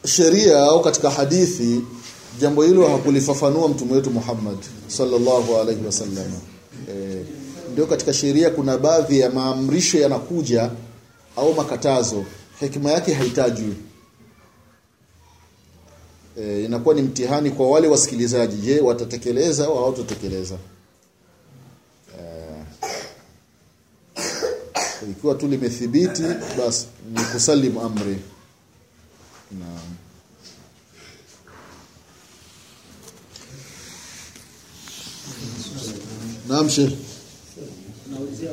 [0.05, 1.81] sheria au katika hadithi
[2.39, 6.31] jambo hilo hakulifafanua mtume wetu Muhammad sallallahu alaihi wasallam.
[6.91, 7.25] E,
[7.73, 10.69] ndio katika sheria kuna baadhi ya maamrisho yanakuja
[11.37, 12.23] au makatazo
[12.59, 13.73] hekima yake haitajwi.
[16.41, 18.57] E, inakuwa ni mtihani kwa wale wasikilizaji.
[18.57, 20.57] Je, watatekeleza au hawatatekeleza?
[25.11, 26.23] ikiwa tu limethibiti
[26.57, 28.17] basi ni kusalimu amri
[29.59, 29.95] naam
[36.49, 36.93] naam sheikh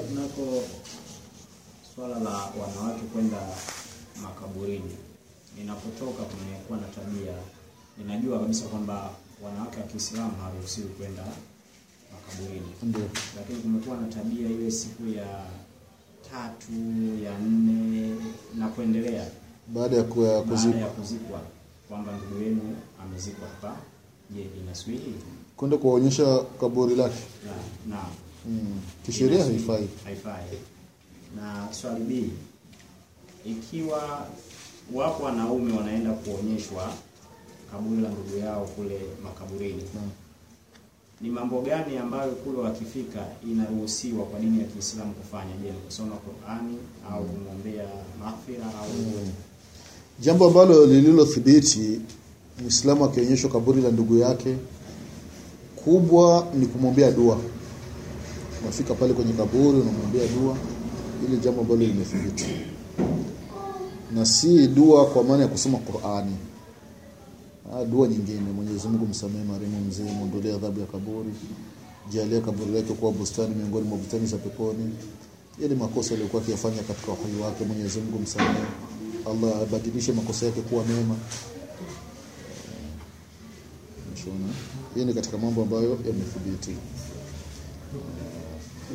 [0.09, 0.65] kunako
[1.95, 2.31] swala la
[2.61, 3.39] wanawake kwenda
[4.23, 4.97] makaburini.
[5.59, 7.33] Ninapotoka kumekuwa na tabia,
[7.99, 9.11] ninajua kabisa kwamba
[9.45, 11.25] wanawake wa Kiislamu hawaruhusiwi kwenda
[12.13, 12.67] makaburini,
[13.37, 15.45] lakini kumekuwa na tabia ile siku ya
[16.31, 16.73] tatu
[17.25, 18.15] ya nne
[18.59, 19.27] na kuendelea,
[19.69, 21.41] baada ya kuzikwa
[21.89, 23.77] kwamba ndugu yenu amezikwa hapa.
[24.31, 25.15] Je, inaswihi?
[25.57, 28.03] kwenda kuonyesha kaburi lake Na, na
[28.49, 28.81] mm.
[29.07, 30.45] kisheria haifai haifai.
[31.37, 32.31] Na swali B,
[33.45, 34.27] ikiwa
[34.95, 36.93] wapo wanaume wanaenda kuonyeshwa
[37.73, 40.11] kaburi la ndugu yao kule makaburini, mm.
[41.21, 45.53] ni mambo gani ambayo kule wakifika inaruhusiwa kwa dini ya Kiislamu kufanya?
[45.63, 46.77] Je, ni kusoma Qur'ani
[47.13, 47.89] au kumwombea
[48.21, 48.89] maghfira au
[50.21, 52.01] jambo ambalo lililothibiti
[52.63, 54.57] Muislamu akionyeshwa kaburi la ndugu yake
[55.85, 57.39] kubwa ni kumwombea dua.
[58.63, 60.57] Unafika pale kwenye kaburi unamwombea dua,
[61.29, 62.47] ili jambo ambalo limethibiti,
[64.15, 66.37] na si dua kwa maana ya kusoma Qur'ani.
[67.75, 71.31] Ah, dua nyingine, Mwenyezi Mungu msamehe marehemu mzee, muondolee adhabu ya kaburi,
[72.13, 74.91] jalia kaburi lake kuwa bustani miongoni mwa bustani za peponi.
[75.63, 78.65] Yale makosa aliyokuwa akiyafanya katika uhai wake, Mwenyezi Mungu msamehe.
[79.31, 81.17] Allah abadilishe makosa yake kuwa mema.
[84.95, 86.77] Hii ni katika mambo ambayo yamethibiti.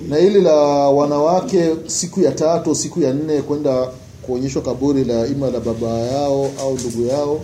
[0.09, 0.53] Na hili la
[0.89, 3.87] wanawake siku ya tatu, siku ya nne kwenda
[4.21, 7.41] kuonyeshwa kaburi la ima la baba yao au ndugu yao,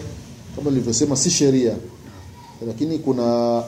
[0.56, 1.78] kama nilivyosema, si sheria,
[2.68, 3.64] lakini kuna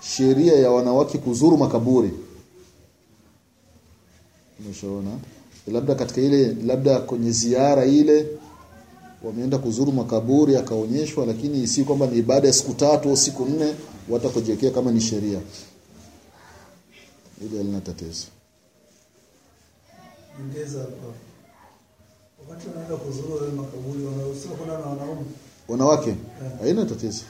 [0.00, 2.10] sheria ya wanawake kuzuru makaburi.
[4.60, 5.10] Umeshaona?
[5.66, 8.26] Labda katika ile labda kwenye ziara ile
[9.22, 13.74] wameenda kuzuru makaburi akaonyeshwa, lakini si kwamba ni ibada ya siku tatu au siku nne,
[14.08, 15.40] watakojiwekea kama ni sheria.
[17.46, 18.26] Ile halina tatizo.
[20.40, 21.06] Ongeza hapa,
[22.48, 25.22] wakati wanaenda kuzuru makaburi wanaruhusiwa kwenda na wanaume.
[25.68, 26.14] Wanawake
[26.62, 27.22] haina tatizo,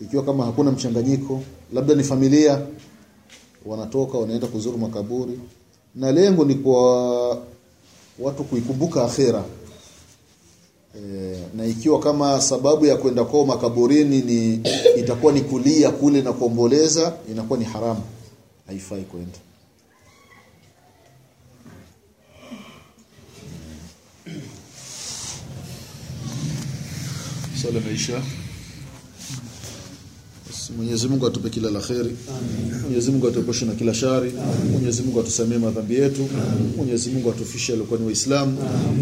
[0.00, 2.60] ikiwa kama hakuna mchanganyiko, labda ni familia
[3.66, 5.40] wanatoka wanaenda kuzuru makaburi,
[5.94, 7.28] na lengo ni kwa
[8.18, 9.44] watu kuikumbuka akhera.
[10.96, 14.54] E, na ikiwa kama sababu ya kwenda kwao makaburini ni
[14.96, 18.00] itakuwa ni kulia kule na kuomboleza, inakuwa ni haramu,
[18.66, 19.38] haifai kwenda.
[27.62, 28.22] Swala imeisha
[30.76, 32.16] Mwenyezi Mungu atupe kila la kheri.
[32.82, 34.32] Mwenyezi Mungu atuepushe na kila shari.
[34.72, 36.28] Mwenyezi Mungu atusamee madhambi yetu.
[36.76, 38.58] Mwenyezi Mungu atufishe alikuwa ni Waislamu.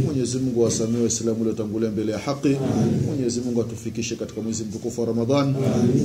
[0.06, 2.56] Mwenyezi Mungu awasamee Waislamu waliotangulia mbele ya haki.
[3.06, 5.54] Mwenyezi Mungu atufikishe katika mwezi mtukufu wa Ramadhan.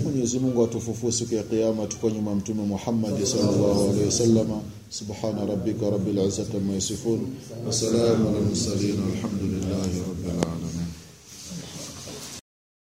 [0.03, 4.47] Mwenyezi Mungu atufufue siku ya kiyama tukiwa nyuma Mtume Muhammad sallallahu alaihi wasallam.
[4.89, 7.19] Subhana rabbika rabbil izzati amma yasifun
[7.67, 10.88] wa salamun alal mursalin Alhamdulillahirabbil alamin.